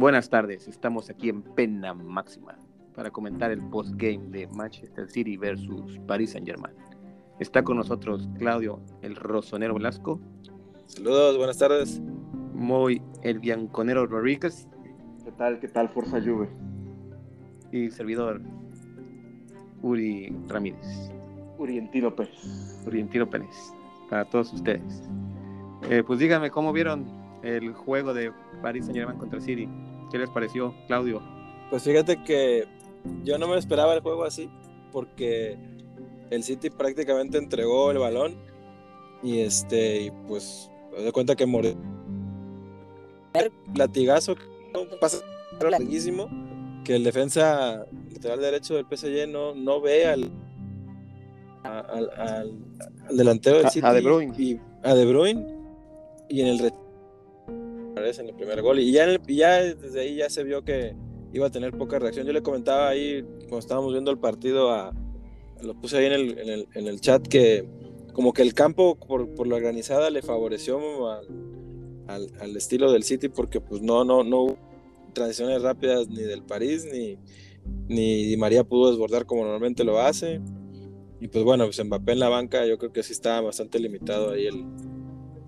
Buenas 0.00 0.30
tardes, 0.30 0.66
estamos 0.66 1.10
aquí 1.10 1.28
en 1.28 1.42
Pena 1.42 1.92
Máxima 1.92 2.56
para 2.94 3.10
comentar 3.10 3.50
el 3.50 3.60
postgame 3.60 4.30
de 4.30 4.46
Manchester 4.46 5.10
City 5.10 5.36
versus 5.36 5.98
Paris 6.06 6.30
Saint 6.30 6.46
Germain. 6.46 6.74
Está 7.38 7.62
con 7.62 7.76
nosotros 7.76 8.26
Claudio 8.38 8.80
el 9.02 9.14
Rosonero 9.14 9.74
Velasco. 9.74 10.18
Saludos, 10.86 11.36
buenas 11.36 11.58
tardes. 11.58 12.00
Moy 12.54 13.02
el 13.22 13.40
Bianconero 13.40 14.06
Rodríguez. 14.06 14.66
¿Qué 15.22 15.32
tal? 15.32 15.60
¿Qué 15.60 15.68
tal? 15.68 15.90
Forza 15.90 16.18
Juve. 16.18 16.48
Y 17.70 17.90
servidor 17.90 18.40
Uri 19.82 20.34
Ramírez. 20.48 21.12
Urientino 21.58 22.16
Pérez. 22.16 22.82
Urientino 22.86 23.28
Pérez. 23.28 23.74
Para 24.08 24.24
todos 24.24 24.50
ustedes. 24.54 25.02
Eh, 25.90 26.02
pues 26.06 26.18
díganme 26.18 26.50
cómo 26.50 26.72
vieron 26.72 27.04
el 27.42 27.74
juego 27.74 28.14
de 28.14 28.32
Paris 28.62 28.86
Saint 28.86 28.96
Germain 28.96 29.18
contra 29.18 29.42
City. 29.42 29.68
¿Qué 30.10 30.18
les 30.18 30.30
pareció, 30.30 30.74
Claudio? 30.86 31.22
Pues 31.70 31.84
fíjate 31.84 32.22
que 32.24 32.66
yo 33.24 33.38
no 33.38 33.48
me 33.48 33.56
esperaba 33.56 33.94
el 33.94 34.00
juego 34.00 34.24
así, 34.24 34.50
porque 34.92 35.56
el 36.30 36.42
City 36.42 36.70
prácticamente 36.70 37.38
entregó 37.38 37.90
el 37.90 37.98
balón 37.98 38.34
y 39.22 39.40
este, 39.40 40.02
y 40.02 40.10
pues 40.26 40.70
me 40.92 41.02
doy 41.02 41.12
cuenta 41.12 41.36
que 41.36 41.46
mordió. 41.46 41.76
Latigazo, 43.74 44.34
pasa 45.00 45.18
larguísimo, 45.60 46.28
que 46.84 46.96
el 46.96 47.04
defensa 47.04 47.86
lateral 48.12 48.40
derecho 48.40 48.74
del 48.74 48.86
PSG 48.86 49.28
no, 49.28 49.54
no 49.54 49.80
ve 49.80 50.06
al, 50.06 50.30
al, 51.62 52.10
al, 52.16 52.52
delantero 53.10 53.58
del 53.58 53.70
City. 53.70 53.86
A, 53.86 53.92
De 53.92 54.00
Bruyne. 54.00 54.34
Y, 54.36 54.60
a 54.82 54.94
De 54.94 55.06
Bruyne. 55.06 55.46
Y 56.28 56.40
en 56.42 56.46
el 56.48 56.58
en 58.18 58.28
el 58.28 58.34
primer 58.34 58.62
gol. 58.62 58.78
Y 58.78 58.92
ya, 58.92 59.06
desde 59.06 60.00
ahí 60.00 60.16
ya 60.16 60.30
se 60.30 60.42
vio 60.44 60.64
que 60.64 60.94
iba 61.32 61.46
a 61.46 61.50
tener 61.50 61.76
poca 61.76 61.98
reacción. 61.98 62.26
Yo 62.26 62.32
le 62.32 62.42
comentaba 62.42 62.88
ahí, 62.88 63.22
cuando 63.40 63.58
estábamos 63.58 63.92
viendo 63.92 64.10
el 64.10 64.18
partido, 64.18 64.70
a, 64.72 64.92
lo 65.62 65.74
puse 65.74 65.98
ahí 65.98 66.06
en 66.06 66.12
el, 66.12 66.38
en 66.38 66.48
el, 66.48 66.68
en 66.74 66.86
el 66.86 67.00
chat, 67.00 67.26
que 67.26 67.66
como 68.12 68.32
que 68.32 68.42
el 68.42 68.54
campo 68.54 68.96
por, 68.96 69.34
por 69.34 69.46
la 69.46 69.56
organizada 69.56 70.10
le 70.10 70.22
favoreció 70.22 71.10
al, 71.10 71.26
al, 72.08 72.32
al, 72.40 72.56
estilo 72.56 72.90
del 72.90 73.04
City 73.04 73.28
porque 73.28 73.60
pues 73.60 73.80
no, 73.82 74.04
no, 74.04 74.24
no 74.24 74.40
hubo 74.40 74.58
transiciones 75.12 75.62
rápidas 75.62 76.08
ni 76.08 76.22
del 76.22 76.42
París, 76.42 76.86
ni, 76.90 77.18
ni 77.88 78.24
Di 78.24 78.36
María 78.36 78.64
pudo 78.64 78.90
desbordar 78.90 79.26
como 79.26 79.42
normalmente 79.42 79.84
lo 79.84 80.00
hace. 80.00 80.40
Y 81.20 81.28
pues 81.28 81.44
bueno, 81.44 81.64
pues 81.64 81.84
Mbappé 81.84 82.12
en 82.12 82.18
la 82.18 82.28
banca 82.28 82.66
yo 82.66 82.78
creo 82.78 82.92
que 82.92 83.02
sí 83.02 83.12
estaba 83.12 83.42
bastante 83.42 83.78
limitado 83.78 84.30
ahí 84.30 84.46
el, 84.46 84.64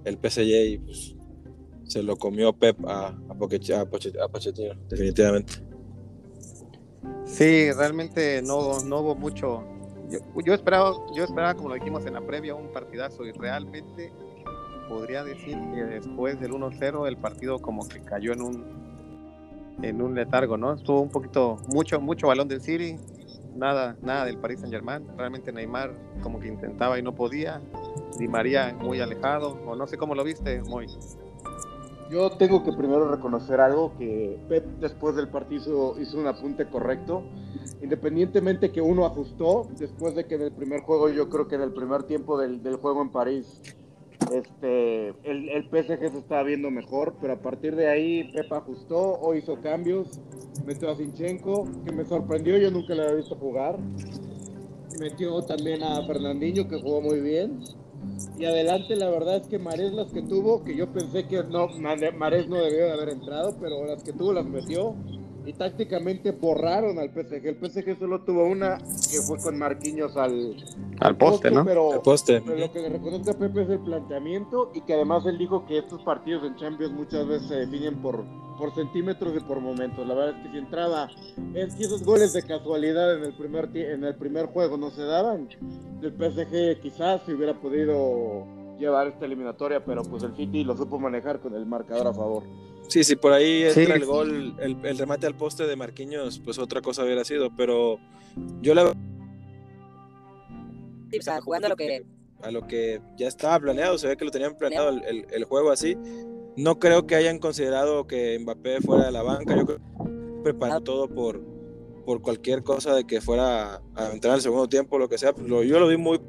el 0.04 0.14
PSG 0.16 0.84
pues 0.84 1.16
se 1.86 2.02
lo 2.02 2.16
comió 2.16 2.52
Pep 2.52 2.76
a, 2.86 3.08
a, 3.08 4.34
definitivamente. 4.88 5.52
Sí, 7.24 7.72
realmente 7.72 8.42
no, 8.42 8.82
no 8.84 9.00
hubo 9.00 9.14
mucho. 9.14 9.64
Yo, 10.10 10.18
yo, 10.44 10.54
esperaba, 10.54 10.94
yo 11.14 11.24
esperaba, 11.24 11.54
como 11.54 11.70
lo 11.70 11.74
dijimos 11.74 12.04
en 12.06 12.14
la 12.14 12.20
previa, 12.20 12.54
un 12.54 12.72
partidazo 12.72 13.24
y 13.24 13.32
realmente 13.32 14.12
podría 14.88 15.24
decir 15.24 15.56
que 15.74 15.84
después 15.84 16.38
del 16.40 16.52
1-0 16.52 17.08
el 17.08 17.16
partido 17.16 17.58
como 17.58 17.88
que 17.88 18.02
cayó 18.02 18.32
en 18.32 18.42
un 18.42 18.82
en 19.82 20.02
un 20.02 20.14
letargo, 20.14 20.56
¿no? 20.56 20.74
Estuvo 20.74 21.00
un 21.00 21.08
poquito, 21.08 21.56
mucho, 21.72 22.00
mucho 22.00 22.28
balón 22.28 22.46
del 22.48 22.60
City, 22.60 22.96
nada, 23.56 23.96
nada 24.02 24.24
del 24.26 24.38
Paris 24.38 24.60
Saint 24.60 24.72
Germain. 24.72 25.06
Realmente 25.16 25.52
Neymar 25.52 25.92
como 26.22 26.38
que 26.38 26.48
intentaba 26.48 26.98
y 26.98 27.02
no 27.02 27.14
podía. 27.14 27.60
Di 28.18 28.28
María 28.28 28.76
muy 28.78 29.00
alejado, 29.00 29.58
o 29.66 29.74
no 29.74 29.86
sé 29.86 29.96
cómo 29.96 30.14
lo 30.14 30.24
viste, 30.24 30.62
muy. 30.62 30.86
Yo 32.12 32.28
tengo 32.28 32.62
que 32.62 32.72
primero 32.72 33.10
reconocer 33.10 33.58
algo, 33.58 33.96
que 33.96 34.38
Pep 34.46 34.66
después 34.80 35.16
del 35.16 35.28
partido 35.28 35.98
hizo 35.98 36.18
un 36.18 36.26
apunte 36.26 36.66
correcto, 36.66 37.22
independientemente 37.80 38.70
que 38.70 38.82
uno 38.82 39.06
ajustó, 39.06 39.66
después 39.78 40.14
de 40.14 40.26
que 40.26 40.34
en 40.34 40.42
el 40.42 40.52
primer 40.52 40.82
juego, 40.82 41.08
yo 41.08 41.30
creo 41.30 41.48
que 41.48 41.54
en 41.54 41.62
el 41.62 41.72
primer 41.72 42.02
tiempo 42.02 42.38
del, 42.38 42.62
del 42.62 42.76
juego 42.76 43.00
en 43.00 43.08
París, 43.08 43.62
este, 44.30 45.08
el, 45.22 45.48
el, 45.48 45.64
PSG 45.70 46.10
se 46.12 46.18
estaba 46.18 46.42
viendo 46.42 46.70
mejor, 46.70 47.14
pero 47.18 47.32
a 47.32 47.38
partir 47.38 47.76
de 47.76 47.88
ahí 47.88 48.30
Pep 48.34 48.52
ajustó 48.52 49.18
o 49.18 49.34
hizo 49.34 49.62
cambios, 49.62 50.20
metió 50.66 50.90
a 50.90 50.96
Sinchenko, 50.96 51.66
que 51.86 51.92
me 51.92 52.04
sorprendió, 52.04 52.58
yo 52.58 52.70
nunca 52.70 52.94
le 52.94 53.04
había 53.04 53.14
visto 53.14 53.36
jugar, 53.36 53.78
metió 55.00 55.40
también 55.46 55.82
a 55.82 56.06
Fernandinho, 56.06 56.68
que 56.68 56.78
jugó 56.78 57.00
muy 57.00 57.20
bien, 57.20 57.60
y 58.42 58.44
adelante 58.44 58.96
la 58.96 59.08
verdad 59.08 59.36
es 59.36 59.46
que 59.46 59.60
Marés 59.60 59.92
las 59.92 60.10
que 60.10 60.20
tuvo, 60.20 60.64
que 60.64 60.74
yo 60.74 60.88
pensé 60.92 61.28
que 61.28 61.44
no, 61.44 61.68
Marés 61.78 62.48
no 62.48 62.56
debió 62.56 62.86
de 62.86 62.90
haber 62.90 63.10
entrado, 63.10 63.54
pero 63.60 63.86
las 63.86 64.02
que 64.02 64.12
tuvo 64.12 64.32
las 64.32 64.44
metió 64.44 64.96
y 65.46 65.52
tácticamente 65.52 66.32
borraron 66.32 66.98
al 66.98 67.10
PSG. 67.10 67.46
El 67.46 67.54
PSG 67.54 68.00
solo 68.00 68.22
tuvo 68.22 68.44
una 68.44 68.78
que 68.78 69.20
fue 69.20 69.38
con 69.38 69.56
Marquinhos 69.56 70.16
al, 70.16 70.56
al 70.98 71.16
poste, 71.16 71.52
¿no? 71.52 71.64
Pero, 71.64 72.02
poste. 72.02 72.42
pero 72.44 72.58
lo 72.58 72.72
que 72.72 72.80
le 72.80 72.88
reconozco 72.88 73.30
a 73.30 73.34
Pepe 73.34 73.62
es 73.62 73.70
el 73.70 73.78
planteamiento 73.78 74.72
y 74.74 74.80
que 74.80 74.94
además 74.94 75.24
él 75.24 75.38
dijo 75.38 75.64
que 75.64 75.78
estos 75.78 76.02
partidos 76.02 76.42
en 76.42 76.56
Champions 76.56 76.94
muchas 76.94 77.24
veces 77.28 77.46
se 77.46 77.54
definen 77.54 78.02
por, 78.02 78.24
por 78.58 78.74
centímetros 78.74 79.34
y 79.36 79.40
por 79.40 79.60
momentos. 79.60 80.06
La 80.06 80.14
verdad 80.14 80.36
es 80.36 80.46
que 80.46 80.52
si 80.52 80.58
entraba, 80.58 81.10
es 81.54 81.74
que 81.74 81.84
esos 81.84 82.02
goles 82.02 82.32
de 82.32 82.42
casualidad 82.42 83.16
en 83.16 83.24
el 83.24 83.32
primer, 83.34 83.70
en 83.74 84.04
el 84.04 84.14
primer 84.14 84.46
juego 84.46 84.76
no 84.76 84.90
se 84.90 85.02
daban, 85.02 85.48
el 86.02 86.12
PSG 86.12 86.80
quizás 86.80 87.22
se 87.24 87.34
hubiera 87.34 87.60
podido 87.60 88.46
llevar 88.78 89.06
esta 89.06 89.26
eliminatoria, 89.26 89.84
pero 89.84 90.02
pues 90.02 90.22
el 90.22 90.34
City 90.36 90.64
lo 90.64 90.76
supo 90.76 90.98
manejar 90.98 91.40
con 91.40 91.54
el 91.54 91.66
marcador 91.66 92.06
a 92.06 92.14
favor. 92.14 92.42
Sí, 92.88 93.04
sí, 93.04 93.16
por 93.16 93.32
ahí 93.32 93.62
entra 93.62 93.84
sí. 93.84 93.92
el 93.92 94.04
gol, 94.04 94.56
el, 94.60 94.76
el, 94.84 94.98
remate 94.98 95.26
al 95.26 95.36
poste 95.36 95.66
de 95.66 95.76
Marquinhos, 95.76 96.40
pues 96.40 96.58
otra 96.58 96.82
cosa 96.82 97.04
hubiera 97.04 97.24
sido, 97.24 97.54
pero 97.56 97.98
yo 98.60 98.74
la 98.74 98.92
sí, 101.10 101.18
o 101.18 101.22
sea, 101.22 101.40
jugando 101.40 101.66
a 101.66 101.70
lo 101.70 101.76
que 101.76 102.04
a 102.42 102.50
lo 102.50 102.66
que 102.66 103.00
ya 103.16 103.28
estaba 103.28 103.58
planeado, 103.60 103.96
se 103.98 104.08
ve 104.08 104.16
que 104.16 104.24
lo 104.24 104.30
tenían 104.30 104.56
planeado 104.56 104.88
el, 104.90 105.04
el, 105.04 105.26
el, 105.30 105.44
juego 105.44 105.70
así. 105.70 105.96
No 106.56 106.78
creo 106.78 107.06
que 107.06 107.14
hayan 107.14 107.38
considerado 107.38 108.06
que 108.06 108.38
Mbappé 108.38 108.80
fuera 108.80 109.06
de 109.06 109.12
la 109.12 109.22
banca, 109.22 109.56
yo 109.56 109.64
creo 109.64 109.78
que 109.78 110.42
preparó 110.42 110.80
todo 110.80 111.08
por, 111.08 111.40
por 112.04 112.20
cualquier 112.20 112.62
cosa 112.62 112.94
de 112.94 113.04
que 113.04 113.20
fuera 113.20 113.80
a 113.94 114.10
entrar 114.12 114.34
al 114.34 114.42
segundo 114.42 114.68
tiempo, 114.68 114.98
lo 114.98 115.08
que 115.08 115.18
sea, 115.18 115.34
yo 115.34 115.80
lo 115.80 115.88
vi 115.88 115.96
muy 115.96 116.20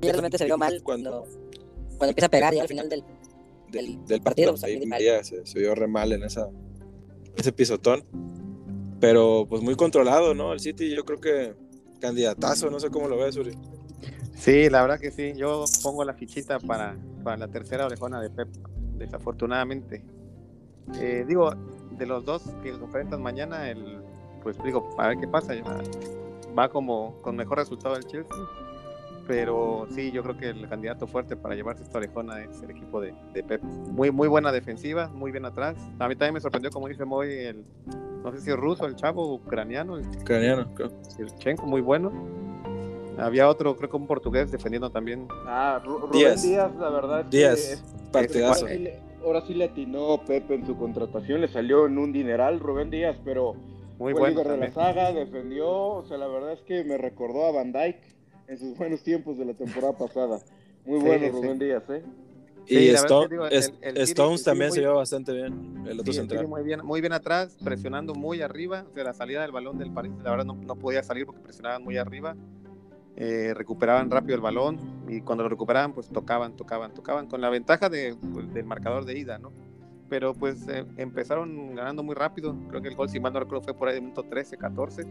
realmente 0.00 0.38
se 0.38 0.44
vio 0.44 0.56
mal 0.56 0.82
cuando 0.82 1.24
cuando 1.96 2.10
empieza 2.10 2.26
a 2.26 2.30
pegar 2.30 2.54
ya 2.54 2.62
al 2.62 2.68
final 2.68 2.88
del, 2.88 3.02
del, 3.70 4.04
del 4.04 4.20
partido. 4.20 4.54
Ahí 4.62 4.80
ya 5.04 5.24
se, 5.24 5.46
se, 5.46 5.58
vio 5.58 5.74
re 5.74 5.86
mal 5.86 6.12
en 6.12 6.24
esa, 6.24 6.50
ese 7.36 7.52
pisotón. 7.52 8.04
Pero 9.00 9.46
pues 9.48 9.62
muy 9.62 9.76
controlado, 9.76 10.34
¿no? 10.34 10.52
El 10.52 10.60
City 10.60 10.94
yo 10.94 11.04
creo 11.04 11.20
que 11.20 11.54
candidatazo, 12.00 12.70
no 12.70 12.80
sé 12.80 12.90
cómo 12.90 13.08
lo 13.08 13.16
ves, 13.16 13.36
Uri. 13.36 13.52
Sí, 14.36 14.70
la 14.70 14.82
verdad 14.82 15.00
que 15.00 15.10
sí. 15.10 15.32
Yo 15.34 15.64
pongo 15.82 16.04
la 16.04 16.14
fichita 16.14 16.60
para, 16.60 16.96
para 17.24 17.36
la 17.36 17.48
tercera 17.48 17.86
orejona 17.86 18.20
de 18.20 18.30
Pep, 18.30 18.48
desafortunadamente. 18.96 20.04
Eh, 21.00 21.24
digo, 21.26 21.52
de 21.90 22.06
los 22.06 22.24
dos 22.24 22.42
que 22.62 22.72
se 22.72 22.78
enfrentan 22.78 23.22
mañana, 23.22 23.68
el, 23.70 24.00
pues 24.42 24.56
digo, 24.62 24.94
a 24.98 25.08
ver 25.08 25.18
qué 25.18 25.26
pasa. 25.26 25.54
Va 26.56 26.68
como 26.68 27.20
con 27.22 27.34
mejor 27.36 27.58
resultado 27.58 27.96
el 27.96 28.04
Chelsea 28.06 28.36
pero 29.26 29.86
sí, 29.90 30.12
yo 30.12 30.22
creo 30.22 30.36
que 30.36 30.50
el 30.50 30.68
candidato 30.68 31.06
fuerte 31.06 31.36
para 31.36 31.54
llevarse 31.54 31.82
esta 31.82 31.98
orejona 31.98 32.42
es 32.42 32.62
el 32.62 32.70
equipo 32.70 33.00
de, 33.00 33.14
de, 33.32 33.42
Pep. 33.42 33.62
Muy, 33.62 34.10
muy 34.10 34.28
buena 34.28 34.52
defensiva, 34.52 35.08
muy 35.08 35.32
bien 35.32 35.44
atrás. 35.44 35.76
A 35.98 36.08
mí 36.08 36.14
también 36.14 36.34
me 36.34 36.40
sorprendió, 36.40 36.70
como 36.70 36.88
dice 36.88 37.04
Moy, 37.04 37.32
el, 37.32 37.64
no 38.22 38.32
sé 38.32 38.40
si 38.40 38.50
es 38.50 38.56
ruso, 38.56 38.86
el 38.86 38.96
chavo, 38.96 39.34
ucraniano. 39.34 39.96
El, 39.96 40.06
ucraniano, 40.08 40.72
creo. 40.74 40.90
El 41.18 41.34
Chenko, 41.36 41.66
muy 41.66 41.80
bueno. 41.80 42.12
Había 43.18 43.48
otro, 43.48 43.76
creo 43.76 43.90
que 43.90 43.96
un 43.96 44.06
portugués 44.06 44.50
defendiendo 44.50 44.90
también. 44.90 45.26
Ah, 45.46 45.80
Rubén 45.84 46.10
Díaz, 46.12 46.42
Díaz 46.42 46.74
la 46.76 46.90
verdad. 46.90 47.24
Díaz, 47.24 47.72
es, 47.72 47.84
partidazo. 48.12 48.66
Es, 48.66 48.98
ahora 49.24 49.40
sí 49.46 49.54
le 49.54 49.64
atinó 49.64 50.20
Pepe 50.26 50.54
en 50.54 50.66
su 50.66 50.76
contratación, 50.76 51.40
le 51.40 51.48
salió 51.48 51.86
en 51.86 51.98
un 51.98 52.12
dineral 52.12 52.60
Rubén 52.60 52.90
Díaz, 52.90 53.16
pero 53.24 53.54
muy 53.98 54.12
bueno. 54.12 54.42
de 54.42 54.56
la 54.56 54.72
saga, 54.72 55.12
defendió, 55.12 55.68
o 55.68 56.04
sea, 56.06 56.18
la 56.18 56.28
verdad 56.28 56.52
es 56.52 56.60
que 56.60 56.84
me 56.84 56.98
recordó 56.98 57.46
a 57.46 57.52
Van 57.52 57.72
Dyke 57.72 58.02
en 58.48 58.58
sus 58.58 58.76
buenos 58.76 59.02
tiempos 59.02 59.38
de 59.38 59.46
la 59.46 59.54
temporada 59.54 59.92
pasada. 59.98 60.40
Muy 60.84 61.00
bueno, 61.00 61.26
sí, 61.26 61.30
Rubén 61.30 61.58
sí. 61.58 61.64
Díaz, 61.64 61.82
¿eh? 61.90 62.02
Y 62.68 62.78
sí, 62.78 62.88
Stone, 62.90 63.28
digo, 63.28 63.46
el, 63.46 63.64
el 63.80 63.96
Stones 63.98 64.42
también 64.42 64.72
se 64.72 64.80
lleva 64.80 64.94
bastante 64.94 65.32
bien, 65.32 65.84
el 65.88 66.00
otro 66.00 66.12
central. 66.12 66.48
Muy 66.48 66.64
bien, 66.64 66.84
muy 66.84 67.00
bien 67.00 67.12
atrás, 67.12 67.56
presionando 67.62 68.12
muy 68.14 68.42
arriba. 68.42 68.84
O 68.90 68.94
sea, 68.94 69.04
la 69.04 69.12
salida 69.12 69.42
del 69.42 69.52
balón 69.52 69.78
del 69.78 69.92
París, 69.92 70.12
la 70.22 70.30
verdad 70.30 70.44
no, 70.44 70.54
no 70.54 70.74
podía 70.74 71.02
salir 71.04 71.26
porque 71.26 71.40
presionaban 71.40 71.84
muy 71.84 71.96
arriba. 71.96 72.34
Eh, 73.16 73.54
recuperaban 73.54 74.10
rápido 74.10 74.34
el 74.34 74.42
balón 74.42 74.78
y 75.08 75.22
cuando 75.22 75.44
lo 75.44 75.48
recuperaban, 75.48 75.94
pues 75.94 76.08
tocaban, 76.08 76.54
tocaban, 76.54 76.92
tocaban, 76.92 77.26
con 77.26 77.40
la 77.40 77.48
ventaja 77.48 77.88
de, 77.88 78.14
pues, 78.32 78.52
del 78.52 78.66
marcador 78.66 79.06
de 79.06 79.18
ida, 79.18 79.38
¿no? 79.38 79.52
Pero 80.08 80.34
pues 80.34 80.68
eh, 80.68 80.84
empezaron 80.98 81.74
ganando 81.74 82.02
muy 82.02 82.14
rápido. 82.14 82.54
Creo 82.68 82.82
que 82.82 82.88
el 82.88 82.94
gol, 82.94 83.08
si 83.08 83.18
mal 83.18 83.32
no 83.32 83.60
fue 83.62 83.74
por 83.74 83.88
ahí 83.88 83.94
de 83.94 84.00
minuto 84.02 84.22
13, 84.22 84.56
14 84.56 85.06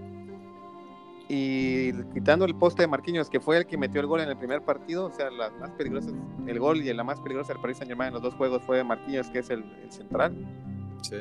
y 1.27 1.91
quitando 2.13 2.45
el 2.45 2.55
poste 2.55 2.83
de 2.83 2.87
Marquinhos, 2.87 3.29
que 3.29 3.39
fue 3.39 3.57
el 3.57 3.65
que 3.65 3.77
metió 3.77 3.99
el 3.99 4.07
gol 4.07 4.21
en 4.21 4.29
el 4.29 4.37
primer 4.37 4.61
partido, 4.61 5.05
o 5.05 5.11
sea, 5.11 5.31
las 5.31 5.51
más 5.57 5.71
peligrosas, 5.71 6.13
el 6.45 6.59
gol 6.59 6.81
y 6.81 6.93
la 6.93 7.03
más 7.03 7.19
peligrosa 7.19 7.53
del 7.53 7.61
Paris 7.61 7.77
Saint 7.77 7.89
Germain 7.89 8.09
en 8.09 8.13
los 8.13 8.21
dos 8.21 8.35
juegos 8.35 8.61
fue 8.63 8.83
Marquinhos, 8.83 9.29
que 9.29 9.39
es 9.39 9.49
el, 9.49 9.63
el 9.81 9.91
central. 9.91 10.35
Sí. 11.01 11.17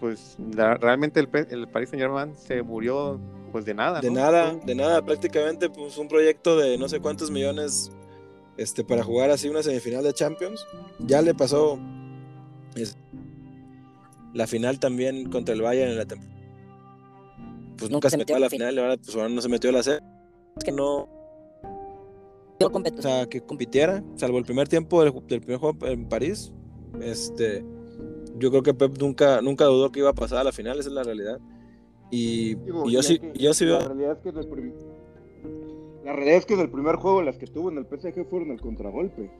Pues 0.00 0.36
la- 0.54 0.76
realmente 0.76 1.20
el, 1.20 1.28
el 1.50 1.68
Paris 1.68 1.90
Saint 1.90 2.00
Germain 2.02 2.34
se 2.34 2.62
murió 2.62 3.20
pues 3.52 3.64
de 3.64 3.74
nada. 3.74 4.00
De 4.00 4.08
¿no? 4.08 4.20
nada, 4.20 4.54
de 4.64 4.74
nada, 4.74 5.04
prácticamente 5.04 5.68
pues 5.68 5.98
un 5.98 6.08
proyecto 6.08 6.56
de 6.56 6.78
no 6.78 6.88
sé 6.88 7.00
cuántos 7.00 7.30
millones 7.30 7.92
este, 8.56 8.82
para 8.82 9.02
jugar 9.04 9.30
así 9.30 9.48
una 9.48 9.62
semifinal 9.62 10.02
de 10.02 10.12
Champions. 10.14 10.66
Ya 11.00 11.20
le 11.20 11.34
pasó 11.34 11.78
es- 12.74 12.96
la 14.32 14.46
final 14.46 14.78
también 14.80 15.28
contra 15.30 15.54
el 15.54 15.60
Bayern 15.62 15.90
en 15.90 15.98
la 15.98 16.06
temporada. 16.06 16.38
Pues 17.76 17.90
nunca 17.90 18.08
se 18.10 18.16
metió 18.16 18.36
a 18.36 18.38
la 18.38 18.48
final, 18.50 18.78
ahora 18.78 18.96
pues 18.96 19.14
ahora 19.16 19.28
no 19.28 19.40
se 19.42 19.48
metió 19.48 19.70
a 19.70 19.72
la 19.72 19.82
serie. 19.82 20.00
Es 20.56 20.64
que 20.64 20.72
no, 20.72 21.08
Yo 22.60 22.68
o 22.68 23.02
sea, 23.02 23.26
que 23.26 23.40
compitiera, 23.40 24.02
salvo 24.16 24.38
el 24.38 24.44
primer 24.44 24.68
tiempo 24.68 25.02
del, 25.02 25.12
del 25.26 25.40
primer 25.40 25.58
juego 25.58 25.86
en 25.86 26.08
París. 26.08 26.52
Este, 27.00 27.64
yo 28.40 28.50
creo 28.50 28.62
que 28.62 28.74
Pep 28.74 28.98
nunca, 28.98 29.40
nunca 29.42 29.64
dudó 29.66 29.92
que 29.92 30.00
iba 30.00 30.10
a 30.10 30.14
pasar 30.14 30.38
a 30.38 30.44
la 30.44 30.52
final, 30.52 30.78
esa 30.80 30.88
es 30.88 30.94
la 30.94 31.02
realidad. 31.04 31.38
Y, 32.10 32.54
Digo, 32.56 32.88
y 32.88 32.92
yo 32.92 33.02
sí, 33.02 33.18
que- 33.20 33.32
yo 33.38 33.54
sí 33.54 33.64
la 33.66 33.78
veo, 33.78 33.88
realidad 33.88 34.12
es 34.12 34.18
que 34.18 34.32
la 36.04 36.12
realidad 36.14 36.38
es 36.38 36.46
que 36.46 36.54
en 36.54 36.60
el 36.60 36.70
primer 36.70 36.96
juego 36.96 37.22
las 37.22 37.38
que 37.38 37.46
tuvo 37.46 37.70
en 37.70 37.78
el 37.78 37.86
PSG 37.86 38.24
fueron 38.28 38.50
el 38.50 38.60
contragolpe. 38.60 39.30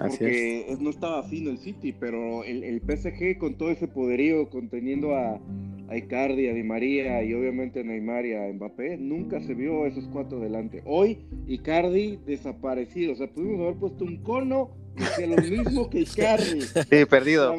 Así 0.00 0.18
porque 0.18 0.66
es- 0.72 0.80
no 0.80 0.90
estaba 0.90 1.22
fino 1.24 1.50
el 1.50 1.58
City, 1.58 1.92
pero 1.92 2.44
el, 2.44 2.62
el 2.64 2.80
PSG 2.82 3.38
con 3.38 3.54
todo 3.56 3.70
ese 3.70 3.88
poderío, 3.88 4.48
conteniendo 4.50 5.14
a, 5.14 5.40
a 5.88 5.96
Icardi, 5.96 6.48
a 6.48 6.52
Di 6.54 6.62
María 6.62 7.22
y 7.24 7.32
obviamente 7.32 7.80
a 7.80 7.84
Neymar 7.84 8.26
y 8.26 8.34
a 8.34 8.52
Mbappé, 8.52 8.98
nunca 8.98 9.40
se 9.40 9.54
vio 9.54 9.86
esos 9.86 10.04
cuatro 10.12 10.38
delante. 10.40 10.82
Hoy 10.84 11.18
Icardi 11.46 12.18
desaparecido, 12.26 13.12
o 13.12 13.16
sea, 13.16 13.28
pudimos 13.32 13.60
haber 13.60 13.76
puesto 13.76 14.04
un 14.04 14.18
cono 14.18 14.70
que 14.96 15.04
hacía 15.04 15.26
lo 15.26 15.36
mismo 15.36 15.88
que 15.90 16.00
Icardi. 16.02 16.62
Sí, 16.62 17.04
perdido, 17.08 17.52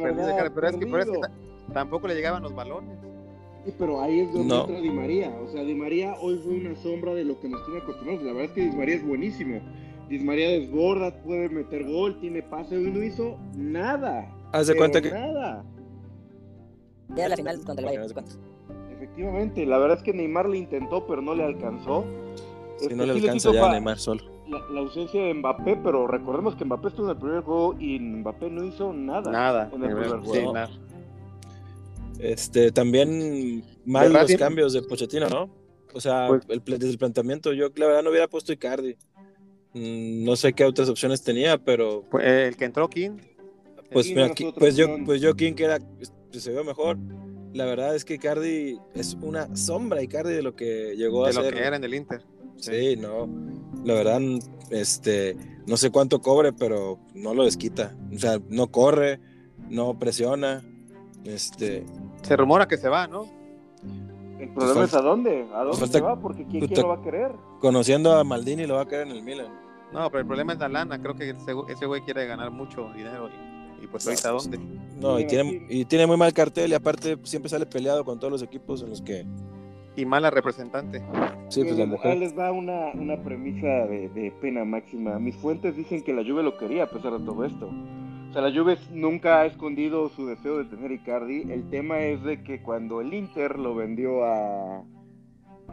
pero, 0.54 0.68
es 0.68 0.76
que, 0.76 0.86
pero 0.86 0.98
es 1.02 1.06
que 1.10 1.20
tampoco 1.72 2.08
le 2.08 2.14
llegaban 2.14 2.42
los 2.42 2.54
balones. 2.54 2.96
Sí, 3.64 3.72
pero 3.78 4.00
ahí 4.02 4.20
es 4.20 4.32
donde 4.32 4.48
No. 4.48 4.60
entra 4.62 4.80
Di 4.80 4.90
María. 4.90 5.30
O 5.42 5.48
sea, 5.50 5.62
Di 5.62 5.74
María 5.74 6.14
hoy 6.20 6.38
fue 6.44 6.54
una 6.54 6.74
sombra 6.76 7.14
de 7.14 7.24
lo 7.24 7.38
que 7.40 7.48
nos 7.48 7.64
tiene 7.66 7.80
acostumbrados. 7.80 8.22
La 8.24 8.32
verdad 8.32 8.44
es 8.46 8.50
que 8.52 8.70
Di 8.70 8.76
María 8.76 8.94
es 8.96 9.06
buenísimo. 9.06 9.60
Di 10.08 10.18
María 10.20 10.48
desborda, 10.50 11.14
puede 11.22 11.48
meter 11.50 11.84
gol, 11.84 12.18
tiene 12.20 12.42
pase. 12.42 12.76
Hoy 12.76 12.90
no 12.90 13.02
hizo 13.02 13.36
nada. 13.56 14.34
haz 14.52 14.66
de 14.68 14.76
cuenta 14.76 15.00
que 15.02 15.10
Nada. 15.10 15.64
Ya 17.14 17.28
la 17.28 17.36
final 17.36 17.56
contra 17.64 17.90
el 17.90 17.98
Bayern. 17.98 18.24
Efectivamente, 18.96 19.64
la 19.66 19.78
verdad 19.78 19.98
es 19.98 20.02
que 20.02 20.12
Neymar 20.12 20.48
le 20.48 20.58
intentó, 20.58 21.06
pero 21.06 21.20
no 21.22 21.34
le 21.34 21.44
alcanzó. 21.44 22.04
Si 22.78 22.94
no 22.94 23.04
le 23.06 23.12
alcanza 23.12 23.52
ya 23.52 23.66
a 23.66 23.72
Neymar 23.72 23.98
solo. 23.98 24.22
La, 24.48 24.60
la 24.72 24.80
ausencia 24.80 25.20
de 25.22 25.34
Mbappé, 25.34 25.76
pero 25.84 26.06
recordemos 26.06 26.54
que 26.56 26.64
Mbappé 26.64 26.88
estuvo 26.88 27.06
en 27.06 27.10
el 27.12 27.18
primer 27.18 27.42
juego 27.42 27.76
y 27.78 27.98
Mbappé 27.98 28.48
no 28.50 28.64
hizo 28.64 28.92
nada. 28.92 29.30
Nada. 29.30 29.70
En 29.74 29.84
el 29.84 29.90
primer 29.94 30.20
sí, 30.22 30.26
juego. 30.28 30.52
nada. 30.54 30.70
Este, 32.18 32.72
también 32.72 33.62
mal 33.84 34.04
¿Verdad, 34.08 34.20
los 34.22 34.26
tiene- 34.26 34.40
cambios 34.40 34.72
de 34.72 34.82
Pochettino, 34.82 35.28
¿no? 35.28 35.48
O 35.94 36.00
sea, 36.00 36.26
Pues- 36.28 36.42
el, 36.48 36.62
desde 36.64 36.90
el 36.90 36.98
planteamiento, 36.98 37.52
yo 37.52 37.68
la 37.76 37.86
verdad 37.86 38.02
no 38.02 38.10
hubiera 38.10 38.28
puesto 38.28 38.52
Icardi. 38.52 38.96
Mm, 39.74 40.24
No 40.24 40.34
sé 40.36 40.52
qué 40.52 40.64
otras 40.64 40.88
opciones 40.88 41.22
tenía, 41.22 41.58
pero 41.58 42.04
Pues, 42.10 42.24
el 42.26 42.56
que 42.56 42.64
entró 42.64 42.88
King, 42.88 43.18
pues, 43.92 44.08
mira, 44.08 44.30
pues 44.58 44.76
yo, 44.76 44.86
pues 45.04 45.20
yo 45.20 45.34
quien 45.34 45.54
que 45.54 45.64
era, 45.64 45.78
pues, 45.78 46.12
se 46.42 46.50
vio 46.52 46.64
mejor. 46.64 46.98
La 47.54 47.64
verdad 47.64 47.94
es 47.94 48.04
que 48.04 48.14
Icardi 48.14 48.78
es 48.94 49.16
una 49.22 49.54
sombra 49.56 50.02
Icardi 50.02 50.32
de 50.34 50.42
lo 50.42 50.54
que 50.56 50.94
llegó 50.96 51.24
a 51.24 51.28
de 51.28 51.34
lo 51.34 51.42
ser. 51.42 51.54
que 51.54 51.60
era 51.60 51.76
en 51.76 51.84
el 51.84 51.94
Inter. 51.94 52.22
Sí, 52.58 52.96
no. 52.96 53.28
La 53.84 53.94
verdad, 53.94 54.20
este, 54.70 55.36
no 55.66 55.76
sé 55.76 55.90
cuánto 55.90 56.20
cobre, 56.20 56.52
pero 56.52 56.98
no 57.14 57.34
lo 57.34 57.44
desquita. 57.44 57.94
O 58.14 58.18
sea, 58.18 58.38
no 58.48 58.68
corre, 58.68 59.20
no 59.68 59.98
presiona. 59.98 60.62
Este, 61.24 61.84
Se 62.22 62.36
rumora 62.36 62.66
que 62.68 62.76
se 62.76 62.88
va, 62.88 63.06
¿no? 63.06 63.26
El 64.38 64.50
problema 64.50 64.74
Pues 64.80 64.88
es 64.90 64.94
a 64.94 65.00
dónde. 65.02 65.46
¿A 65.52 65.62
dónde 65.64 65.78
falta- 65.78 65.98
se 65.98 66.00
va? 66.04 66.20
Porque 66.20 66.46
¿quién, 66.46 66.60
puta- 66.60 66.74
quién 66.74 66.82
lo 66.82 66.88
va 66.88 66.94
a 67.00 67.02
querer? 67.02 67.32
conociendo 67.60 68.12
a 68.16 68.22
Maldini 68.22 68.66
lo 68.66 68.74
va 68.76 68.82
a 68.82 68.86
querer 68.88 69.08
en 69.08 69.12
el 69.16 69.22
Milan. 69.22 69.48
No, 69.92 70.08
pero 70.10 70.20
el 70.20 70.26
problema 70.26 70.52
es 70.52 70.58
la 70.60 70.68
lana. 70.68 71.00
Creo 71.00 71.14
que 71.16 71.30
ese, 71.30 71.52
ese 71.68 71.86
güey 71.86 72.02
quiere 72.02 72.26
ganar 72.26 72.50
mucho 72.50 72.88
dinero. 72.94 73.28
Y, 73.80 73.84
y 73.84 73.86
pues 73.88 74.06
ahorita 74.06 74.30
dónde. 74.30 74.58
No, 75.00 75.18
y 75.18 75.26
tiene, 75.26 75.66
y 75.68 75.84
tiene 75.86 76.06
muy 76.06 76.16
mal 76.16 76.32
cartel 76.32 76.70
y 76.70 76.74
aparte 76.74 77.18
siempre 77.24 77.48
sale 77.48 77.66
peleado 77.66 78.04
con 78.04 78.18
todos 78.20 78.30
los 78.30 78.42
equipos 78.42 78.82
en 78.82 78.90
los 78.90 79.00
que... 79.02 79.24
Y 79.98 80.06
mala 80.06 80.30
representante. 80.30 81.02
Sí, 81.48 81.64
pues 81.64 81.76
la 81.76 81.84
Ahí 81.84 81.90
mujer. 81.90 82.18
les 82.18 82.38
va 82.38 82.52
una, 82.52 82.92
una 82.94 83.16
premisa 83.22 83.66
de, 83.86 84.08
de 84.10 84.32
pena 84.40 84.64
máxima. 84.64 85.18
Mis 85.18 85.34
fuentes 85.36 85.76
dicen 85.76 86.02
que 86.02 86.12
la 86.12 86.22
Juve 86.22 86.42
lo 86.42 86.56
quería 86.56 86.84
a 86.84 86.90
pesar 86.90 87.18
de 87.18 87.24
todo 87.24 87.44
esto. 87.44 87.68
O 88.30 88.32
sea, 88.32 88.42
la 88.42 88.52
Juve 88.56 88.76
nunca 88.92 89.40
ha 89.40 89.46
escondido 89.46 90.08
su 90.10 90.26
deseo 90.26 90.58
de 90.58 90.66
tener 90.66 90.92
Icardi. 90.92 91.50
El 91.50 91.68
tema 91.70 91.98
es 92.00 92.22
de 92.22 92.42
que 92.44 92.62
cuando 92.62 93.00
el 93.00 93.12
Inter 93.12 93.58
lo 93.58 93.74
vendió 93.74 94.22
a, 94.24 94.84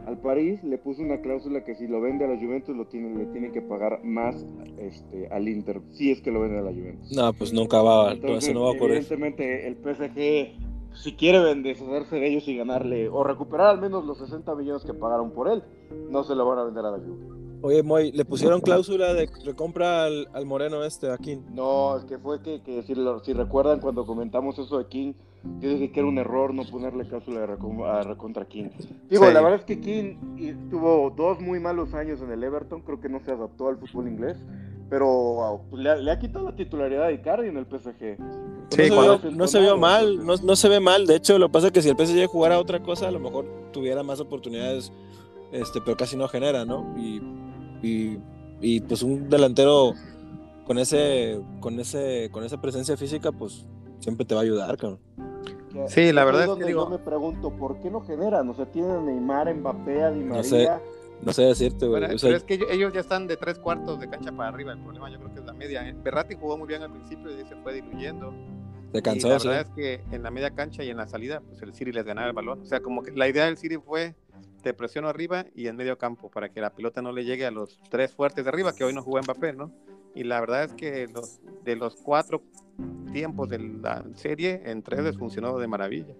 al 0.06 0.18
París, 0.22 0.64
le 0.64 0.78
puso 0.78 1.02
una 1.02 1.18
cláusula 1.20 1.62
que 1.64 1.74
si 1.74 1.86
lo 1.86 2.00
vende 2.00 2.24
a 2.24 2.28
la 2.28 2.36
Juventus 2.36 2.74
lo 2.74 2.86
tiene, 2.86 3.14
le 3.14 3.26
tienen 3.26 3.52
que 3.52 3.60
pagar 3.62 4.02
más 4.04 4.44
este, 4.78 5.28
al 5.28 5.48
Inter, 5.48 5.82
si 5.92 6.10
es 6.10 6.20
que 6.20 6.30
lo 6.32 6.40
vende 6.40 6.58
a 6.58 6.62
la 6.62 6.72
Juventus. 6.72 7.12
No, 7.14 7.32
pues 7.34 7.52
nunca 7.52 7.80
va, 7.82 8.06
no, 8.06 8.12
Entonces, 8.12 8.44
eso 8.48 8.54
no 8.58 8.64
va 8.64 8.68
a 8.70 8.72
ocurrir. 8.72 8.96
evidentemente, 8.96 9.68
el 9.68 9.76
PSG, 9.76 10.65
si 10.96 11.14
quiere 11.14 11.38
deshacerse 11.54 12.16
de 12.16 12.26
ellos 12.28 12.46
y 12.48 12.56
ganarle, 12.56 13.08
o 13.08 13.22
recuperar 13.24 13.68
al 13.68 13.80
menos 13.80 14.04
los 14.04 14.18
60 14.18 14.54
millones 14.54 14.82
que 14.84 14.94
pagaron 14.94 15.30
por 15.30 15.48
él, 15.48 15.62
no 16.10 16.24
se 16.24 16.34
lo 16.34 16.46
van 16.46 16.58
a 16.58 16.64
vender 16.64 16.84
a 16.84 16.90
la 16.90 16.98
Juve. 16.98 17.36
Oye, 17.62 17.82
Moy, 17.82 18.12
¿le 18.12 18.24
pusieron 18.24 18.60
cláusula 18.60 19.14
de 19.14 19.28
recompra 19.44 20.04
al, 20.04 20.28
al 20.34 20.44
moreno 20.46 20.84
este, 20.84 21.10
aquí? 21.10 21.38
No, 21.52 21.96
es 21.96 22.04
que 22.04 22.18
fue 22.18 22.40
que, 22.42 22.62
que 22.62 22.82
si, 22.82 22.94
lo- 22.94 23.20
si 23.24 23.32
recuerdan 23.32 23.80
cuando 23.80 24.04
comentamos 24.04 24.58
eso 24.58 24.78
de 24.78 24.86
King, 24.86 25.14
yo 25.60 25.70
dije 25.70 25.90
que 25.90 26.00
era 26.00 26.08
un 26.08 26.18
error 26.18 26.52
no 26.52 26.64
ponerle 26.70 27.06
cláusula 27.08 27.40
de 27.40 27.46
recon- 27.56 27.84
a 27.86 28.44
King. 28.46 28.68
Digo, 29.08 29.26
Sí. 29.26 29.32
la 29.32 29.40
verdad 29.40 29.60
es 29.60 29.64
que 29.64 29.80
King 29.80 30.16
y- 30.36 30.52
tuvo 30.70 31.10
dos 31.16 31.40
muy 31.40 31.58
malos 31.58 31.94
años 31.94 32.20
en 32.20 32.30
el 32.30 32.44
Everton, 32.44 32.82
creo 32.82 33.00
que 33.00 33.08
no 33.08 33.20
se 33.20 33.30
adaptó 33.32 33.68
al 33.68 33.78
fútbol 33.78 34.08
inglés, 34.08 34.36
pero 34.88 35.06
wow, 35.06 35.60
pues, 35.70 35.82
le, 35.82 35.90
ha- 35.90 35.96
le 35.96 36.10
ha 36.10 36.18
quitado 36.18 36.44
la 36.44 36.56
titularidad 36.56 37.08
de 37.08 37.14
Icardi 37.14 37.48
en 37.48 37.56
el 37.56 37.66
PSG. 37.66 38.16
Sí, 38.70 38.90
no, 38.90 39.18
se 39.18 39.28
vio, 39.28 39.30
no 39.36 39.46
se 39.46 39.60
vio 39.60 39.76
mal, 39.76 40.24
no, 40.26 40.34
no 40.42 40.56
se 40.56 40.68
ve 40.68 40.80
mal. 40.80 41.06
De 41.06 41.16
hecho, 41.16 41.38
lo 41.38 41.46
que 41.48 41.52
pasa 41.52 41.66
es 41.68 41.72
que 41.72 41.82
si 41.82 41.88
el 41.88 41.96
PSG 41.96 42.26
jugara 42.26 42.58
otra 42.58 42.82
cosa, 42.82 43.08
a 43.08 43.10
lo 43.10 43.20
mejor 43.20 43.44
tuviera 43.72 44.02
más 44.02 44.20
oportunidades, 44.20 44.92
este, 45.52 45.80
pero 45.80 45.96
casi 45.96 46.16
no 46.16 46.26
genera, 46.28 46.64
¿no? 46.64 46.94
Y, 46.98 47.22
y, 47.82 48.18
y, 48.60 48.80
pues 48.80 49.02
un 49.02 49.28
delantero 49.28 49.92
con 50.66 50.78
ese, 50.78 51.40
con 51.60 51.78
ese, 51.78 52.28
con 52.32 52.42
esa 52.44 52.60
presencia 52.60 52.96
física, 52.96 53.30
pues 53.30 53.66
siempre 54.00 54.26
te 54.26 54.34
va 54.34 54.40
a 54.40 54.44
ayudar, 54.44 54.76
cabrón. 54.76 54.98
Sí, 55.88 56.10
la 56.12 56.24
verdad 56.24 56.42
es 56.42 56.48
donde 56.48 56.64
que 56.64 56.68
digo- 56.70 56.84
Yo 56.84 56.90
me 56.90 56.98
pregunto, 56.98 57.50
¿por 57.50 57.78
qué 57.80 57.90
no 57.90 58.00
generan? 58.00 58.48
O 58.48 58.54
sea, 58.54 58.64
tienen 58.66 58.90
a 58.92 59.00
Neymar, 59.00 59.54
Mbappé, 59.54 60.02
a 60.02 60.10
Di 60.10 60.20
María. 60.20 60.36
No 60.38 60.42
sé, 60.42 60.68
No 61.22 61.32
sé 61.32 61.42
decirte, 61.42 61.86
güey. 61.86 62.00
Bueno, 62.00 62.14
O 62.14 62.18
sea, 62.18 62.28
pero 62.28 62.36
es 62.36 62.44
que 62.44 62.54
ellos, 62.70 62.92
ya 62.92 63.00
están 63.00 63.26
de 63.26 63.36
tres 63.36 63.58
cuartos 63.58 63.98
de 63.98 64.08
cancha 64.08 64.32
para 64.32 64.48
arriba. 64.50 64.72
El 64.72 64.80
problema 64.80 65.10
yo 65.10 65.18
creo 65.18 65.32
que 65.32 65.40
es 65.40 65.46
la 65.46 65.52
media. 65.52 65.94
Berratti 66.02 66.34
jugó 66.34 66.56
muy 66.56 66.68
bien 66.68 66.82
al 66.82 66.92
principio 66.92 67.30
y 67.30 67.44
se 67.46 67.56
fue 67.56 67.74
diluyendo. 67.74 68.32
se 68.92 68.98
y 68.98 69.02
cansó, 69.02 69.28
la 69.30 69.40
sí. 69.40 69.48
verdad 69.48 69.66
es 69.68 69.74
que 69.74 70.14
en 70.14 70.22
la 70.22 70.30
media 70.30 70.50
cancha 70.50 70.84
y 70.84 70.90
en 70.90 70.96
la 70.96 71.08
salida, 71.08 71.40
pues 71.40 71.60
el 71.62 71.74
City 71.74 71.92
les 71.92 72.04
ganaba 72.04 72.28
el 72.28 72.34
balón. 72.34 72.60
O 72.60 72.66
sea, 72.66 72.80
como 72.80 73.02
que 73.02 73.12
la 73.12 73.28
idea 73.28 73.46
del 73.46 73.56
City 73.56 73.76
fue 73.76 74.14
te 74.62 74.74
presiono 74.74 75.08
arriba 75.08 75.46
y 75.54 75.68
en 75.68 75.76
medio 75.76 75.96
campo 75.96 76.28
para 76.28 76.48
que 76.48 76.60
la 76.60 76.70
pelota 76.70 77.00
no 77.00 77.12
le 77.12 77.24
llegue 77.24 77.46
a 77.46 77.52
los 77.52 77.78
tres 77.88 78.12
fuertes 78.12 78.44
de 78.44 78.48
arriba, 78.48 78.74
que 78.74 78.82
hoy 78.82 78.92
no 78.92 79.00
jugó 79.00 79.20
Mbappé, 79.20 79.52
¿no? 79.52 79.70
Y 80.12 80.24
la 80.24 80.40
verdad 80.40 80.64
es 80.64 80.72
que 80.72 81.06
los, 81.06 81.40
de 81.62 81.76
los 81.76 81.94
cuatro 81.94 82.42
tiempos 83.12 83.48
de 83.48 83.58
la 83.58 84.04
serie, 84.14 84.62
en 84.64 84.82
tres 84.82 85.04
les 85.04 85.16
funcionó 85.16 85.56
de 85.58 85.68
maravilla. 85.68 86.14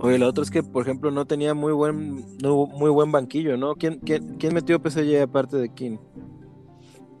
Oye, 0.00 0.18
lo 0.18 0.28
otro 0.28 0.42
es 0.42 0.50
que, 0.50 0.62
por 0.62 0.82
ejemplo, 0.82 1.10
no 1.10 1.26
tenía 1.26 1.54
muy 1.54 1.72
buen, 1.72 2.24
no 2.42 2.66
muy 2.66 2.90
buen 2.90 3.12
banquillo, 3.12 3.56
¿no? 3.56 3.74
¿Quién, 3.74 3.98
quién, 4.00 4.36
quién 4.38 4.54
metió 4.54 4.78
PSG 4.80 5.22
aparte 5.22 5.56
de 5.56 5.68
King? 5.72 5.98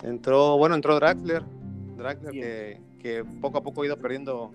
Entró, 0.02 0.56
bueno, 0.56 0.74
entró 0.74 0.94
Draxler, 0.96 1.42
Draxler 1.96 2.32
que, 2.32 2.80
que 2.98 3.24
poco 3.40 3.58
a 3.58 3.62
poco 3.62 3.82
ha 3.82 3.86
ido 3.86 3.98
perdiendo 3.98 4.50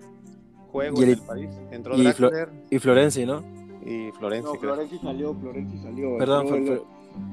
juego 0.72 1.00
Y 1.00 1.04
en 1.04 1.10
el- 1.10 1.22
país. 1.22 1.50
Entró 1.72 1.96
y 1.96 2.02
Flo- 2.08 2.30
Draxler 2.32 2.50
Y 2.72 2.80
Florenzi, 2.80 3.26
¿no? 3.26 3.44
y 3.86 4.12
Florencia. 4.14 4.52
No, 4.54 4.60
creo. 4.60 4.74
Florenzi 4.74 4.98
salió, 4.98 5.36
Florenzi 5.36 5.78
salió. 5.78 6.18
Perdón, 6.18 6.48
el- 6.48 6.82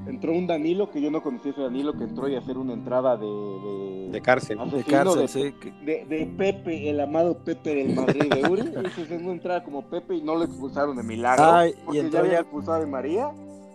entró 0.06 0.32
un 0.32 0.46
Danilo 0.46 0.90
que 0.90 1.00
yo 1.00 1.10
no 1.10 1.22
conocía 1.22 1.52
ese 1.52 1.60
Danilo 1.62 1.92
que 1.96 2.04
entró 2.04 2.28
y 2.28 2.34
a 2.34 2.38
hacer 2.38 2.58
una 2.58 2.72
entrada 2.72 3.16
de, 3.16 3.26
de, 3.26 4.08
de 4.12 4.20
cárcel. 4.20 4.58
de 4.70 4.84
cárcel, 4.84 5.20
de, 5.22 5.28
sí. 5.28 5.52
que- 5.60 5.72
de- 5.84 6.04
de 6.06 6.26
Pepe, 6.26 6.90
el 6.90 7.00
amado 7.00 7.38
Pepe 7.38 7.74
del 7.74 7.94
Madrid 7.94 8.32
de 8.32 8.48
Uri. 8.48 8.62
Hizo 8.62 9.02
esa 9.02 9.14
entrada 9.14 9.62
como 9.64 9.82
Pepe 9.82 10.16
y 10.16 10.22
no 10.22 10.34
lo 10.36 10.44
expulsaron 10.44 10.96
de 10.96 11.02
milagro. 11.02 11.44
Ay, 11.44 11.70
y 11.70 11.84
porque 11.84 12.00
entró 12.00 12.20
ya 12.20 12.26
había 12.26 12.40
expulsado 12.40 12.80
de 12.80 12.86
María 12.86 13.30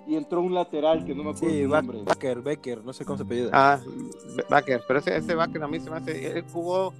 y 0.07 0.15
entró 0.15 0.41
un 0.41 0.53
lateral 0.53 1.03
que 1.05 1.13
no 1.13 1.23
me 1.23 1.31
acuerdo 1.31 1.55
Sí, 1.55 1.65
Ba- 1.65 1.81
nombre. 1.81 2.03
Baker, 2.03 2.41
Baker, 2.41 2.83
no 2.85 2.93
sé 2.93 3.03
cómo 3.05 3.17
se 3.17 3.23
apellida. 3.23 3.49
Ah, 3.53 3.79
Baker, 4.49 4.81
pero 4.87 4.99
ese, 4.99 5.17
ese 5.17 5.35
Baker 5.35 5.63
a 5.63 5.67
mí 5.67 5.79
se 5.79 5.89
me 5.89 5.97
hace, 5.97 6.37
él 6.37 6.45
jugó, 6.51 6.93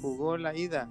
jugó 0.00 0.36
la 0.36 0.54
ida 0.56 0.88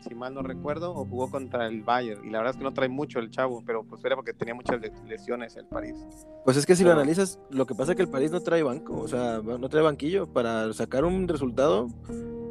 si 0.00 0.14
mal 0.14 0.34
no 0.34 0.42
recuerdo, 0.42 0.92
o 0.94 1.04
jugó 1.04 1.30
contra 1.30 1.66
el 1.66 1.82
Bayern. 1.82 2.24
Y 2.24 2.30
la 2.30 2.38
verdad 2.38 2.52
es 2.52 2.58
que 2.58 2.64
no 2.64 2.72
trae 2.72 2.88
mucho 2.88 3.18
el 3.18 3.30
chavo, 3.30 3.62
pero 3.66 3.84
pues 3.84 4.04
era 4.04 4.16
porque 4.16 4.32
tenía 4.32 4.54
muchas 4.54 4.80
lesiones 5.06 5.56
el 5.56 5.66
París. 5.66 5.96
Pues 6.44 6.56
es 6.56 6.66
que 6.66 6.76
si 6.76 6.84
lo 6.84 6.92
analizas, 6.92 7.38
lo 7.50 7.66
que 7.66 7.74
pasa 7.74 7.92
es 7.92 7.96
que 7.96 8.02
el 8.02 8.10
París 8.10 8.30
no 8.30 8.40
trae 8.40 8.62
banco, 8.62 8.96
o 9.00 9.08
sea, 9.08 9.40
no 9.42 9.68
trae 9.68 9.82
banquillo 9.82 10.26
para 10.26 10.72
sacar 10.72 11.04
un 11.04 11.28
resultado. 11.28 11.88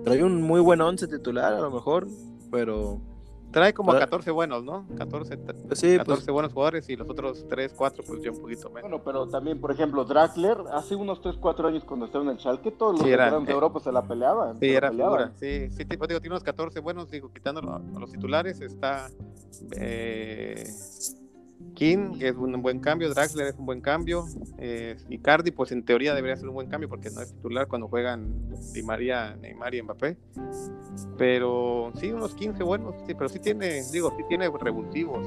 Trae 0.04 0.24
un 0.24 0.42
muy 0.42 0.60
buen 0.60 0.82
once 0.82 1.08
titular, 1.08 1.54
a 1.54 1.62
lo 1.62 1.72
mejor, 1.72 2.08
pero 2.52 3.00
Trae 3.54 3.74
como 3.74 3.92
14 3.94 4.32
buenos, 4.32 4.64
¿no? 4.64 4.86
14, 4.98 5.38
pues 5.38 5.80
sí, 5.80 5.96
14 5.98 6.06
pues... 6.06 6.28
buenos 6.34 6.52
jugadores 6.54 6.90
y 6.90 6.96
los 6.96 7.08
otros 7.10 7.46
3, 7.48 7.74
4, 7.78 8.04
pues 8.08 8.22
yo 8.22 8.32
un 8.34 8.42
poquito 8.42 8.70
menos. 8.70 8.90
Bueno, 8.90 9.04
pero 9.06 9.28
también, 9.28 9.62
por 9.62 9.72
ejemplo, 9.72 10.04
Draxler, 10.04 10.58
hace 10.74 10.96
unos 10.96 11.22
3, 11.22 11.36
4 11.40 11.68
años 11.68 11.84
cuando 11.86 12.08
estaba 12.08 12.24
en 12.26 12.32
el 12.32 12.40
Schalke, 12.40 12.72
todos 12.72 12.94
los 12.94 13.02
Sí, 13.04 13.10
era- 13.12 13.26
veteranos 13.26 13.48
de 13.48 13.54
Europa 13.54 13.80
se 13.80 13.92
la 13.92 14.02
peleaban. 14.02 14.60
Sí, 14.60 14.70
era 14.74 14.90
peleaban. 14.90 15.34
Sí, 15.40 15.70
sí, 15.72 15.86
tipo, 15.86 16.08
digo, 16.08 16.20
tiene 16.20 16.34
unos 16.34 16.44
14 16.44 16.80
buenos, 16.80 17.10
digo, 17.12 17.32
quitando 17.32 17.62
a 17.62 18.00
los 18.00 18.12
titulares, 18.12 18.60
está 18.60 19.08
eh, 19.78 20.66
King, 21.74 22.18
que 22.20 22.30
es 22.30 22.36
un 22.36 22.62
buen 22.62 22.80
cambio, 22.80 23.10
Draxler 23.10 23.48
es 23.48 23.56
un 23.58 23.66
buen 23.66 23.82
cambio, 23.82 24.26
eh, 24.58 24.96
Icardi, 25.10 25.52
pues 25.52 25.72
en 25.72 25.84
teoría 25.84 26.14
debería 26.14 26.36
ser 26.36 26.48
un 26.48 26.54
buen 26.54 26.68
cambio 26.68 26.90
porque 26.90 27.10
no 27.10 27.22
es 27.22 27.34
titular 27.34 27.68
cuando 27.68 27.88
juegan 27.88 28.50
Di 28.74 28.84
María, 28.84 29.36
Neymar 29.42 29.74
y 29.76 29.82
Mbappé. 29.82 30.18
Pero 31.18 31.92
sí, 32.00 32.12
unos 32.12 32.36
15 32.36 32.64
buenos, 32.64 32.96
sí, 33.08 33.14
pero 33.14 33.30
sí 33.30 33.40
tiene, 33.40 33.84
digo, 33.92 34.14
sí 34.18 34.24
tiene 34.30 34.50
revulsivos. 34.50 35.26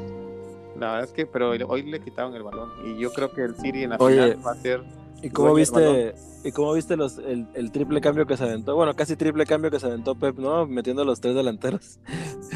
La 0.78 0.93
verdad 0.93 1.05
es 1.05 1.12
que, 1.12 1.26
pero 1.26 1.50
hoy 1.50 1.83
le 1.83 2.00
quitaron 2.00 2.35
el 2.35 2.43
balón 2.43 2.71
y 2.85 2.99
yo 2.99 3.12
creo 3.12 3.33
que 3.33 3.43
el 3.43 3.55
City 3.57 3.85
en 3.85 3.90
la 3.90 3.97
Oye, 3.97 4.35
final 4.35 4.47
va 4.47 4.52
a 4.52 4.57
ser 4.57 4.83
¿Y 5.23 5.30
cómo 5.30 5.54
viste, 5.54 6.14
y 6.44 6.52
cómo 6.52 6.73
viste 6.75 6.96
los, 6.96 7.18
el, 7.18 7.46
el 7.54 7.73
triple 7.73 8.00
cambio 8.00 8.26
que 8.26 8.37
se 8.37 8.44
aventó? 8.44 8.76
Bueno, 8.76 8.94
casi 8.94 9.16
triple 9.16 9.46
cambio 9.46 9.70
que 9.70 9.80
se 9.80 9.87
aventó 9.87 10.14
Pep, 10.14 10.38
¿no? 10.38 10.66
Metiendo 10.66 11.04
los 11.04 11.20
tres 11.20 11.35
delanteros. 11.35 11.99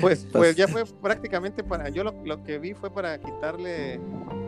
Pues, 0.00 0.26
pues 0.32 0.56
ya 0.56 0.68
fue 0.68 0.84
prácticamente 0.84 1.64
para. 1.64 1.88
Yo 1.88 2.04
lo, 2.04 2.12
lo 2.24 2.44
que 2.44 2.58
vi 2.58 2.74
fue 2.74 2.90
para 2.92 3.18
quitarle. 3.18 3.94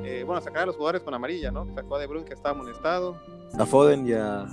eh, 0.04 0.22
bueno, 0.26 0.40
sacar 0.40 0.64
a 0.64 0.66
los 0.66 0.76
jugadores 0.76 1.02
con 1.02 1.14
amarilla, 1.14 1.50
¿no? 1.50 1.66
Sacó 1.74 1.96
a 1.96 1.98
De 2.00 2.06
Bruyne 2.06 2.26
que 2.26 2.34
estaba 2.34 2.54
amonestado. 2.54 3.16
A 3.58 3.66
Foden 3.66 4.06
y 4.06 4.12
a... 4.12 4.42
a- 4.42 4.48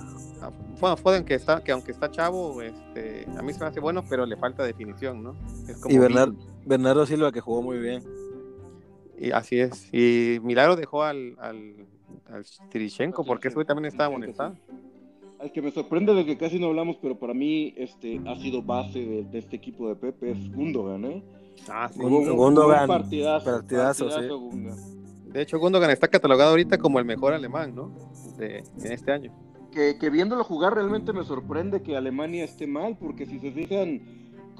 bueno, 0.80 0.96
Foden 0.96 1.24
que 1.24 1.34
está, 1.34 1.62
que 1.62 1.72
aunque 1.72 1.92
está 1.92 2.10
chavo, 2.10 2.60
este, 2.62 3.26
a 3.36 3.42
mí 3.42 3.52
se 3.52 3.60
me 3.60 3.66
hace 3.66 3.78
bueno, 3.80 4.02
pero 4.08 4.24
le 4.26 4.36
falta 4.36 4.64
definición, 4.64 5.22
¿no? 5.22 5.36
Es 5.68 5.76
como 5.76 5.94
Y 5.94 5.98
Bernard-. 5.98 6.34
Bernardo 6.64 7.04
Silva 7.06 7.30
que 7.30 7.40
jugó 7.40 7.62
muy 7.62 7.78
bien. 7.78 8.02
Y 9.18 9.32
así 9.32 9.60
es. 9.60 9.88
Y 9.92 10.38
Milagro 10.42 10.76
dejó 10.76 11.02
al, 11.02 11.36
al, 11.38 11.86
al 12.28 12.44
Tirichenko, 12.70 13.24
porque 13.24 13.48
güey 13.50 13.66
también 13.66 13.86
estaba 13.86 14.06
amonestado. 14.06 14.56
Al 15.38 15.50
que 15.52 15.62
me 15.62 15.70
sorprende 15.70 16.12
de 16.12 16.26
que 16.26 16.36
casi 16.36 16.58
no 16.58 16.66
hablamos, 16.66 16.96
pero 17.00 17.18
para 17.18 17.32
mí 17.32 17.72
este 17.76 18.20
ha 18.26 18.36
sido 18.36 18.62
base 18.62 18.98
de, 18.98 19.24
de 19.24 19.38
este 19.38 19.56
equipo 19.56 19.88
de 19.88 19.96
Pepe 19.96 20.32
es 20.32 20.52
Gundogan, 20.52 21.04
¿eh? 21.06 21.22
Ah, 21.68 21.88
sí. 21.90 21.98
Gundogan, 21.98 22.82
un 22.82 22.86
partidazo, 22.86 23.50
partidazo, 23.50 24.10
sí. 24.10 24.28
Gundogan. 24.28 24.76
De 25.32 25.42
hecho, 25.42 25.58
Gundogan 25.58 25.90
está 25.90 26.08
catalogado 26.08 26.50
ahorita 26.50 26.76
como 26.76 26.98
el 26.98 27.04
mejor 27.04 27.32
alemán, 27.32 27.74
¿no? 27.74 27.90
De, 28.36 28.58
en 28.58 28.92
este 28.92 29.12
año. 29.12 29.32
Que, 29.72 29.96
que 29.98 30.10
viéndolo 30.10 30.42
jugar 30.42 30.74
realmente 30.74 31.12
me 31.12 31.24
sorprende 31.24 31.82
que 31.82 31.96
Alemania 31.96 32.44
esté 32.44 32.66
mal, 32.66 32.96
porque 32.98 33.24
si 33.24 33.38
se 33.38 33.52
fijan, 33.52 34.02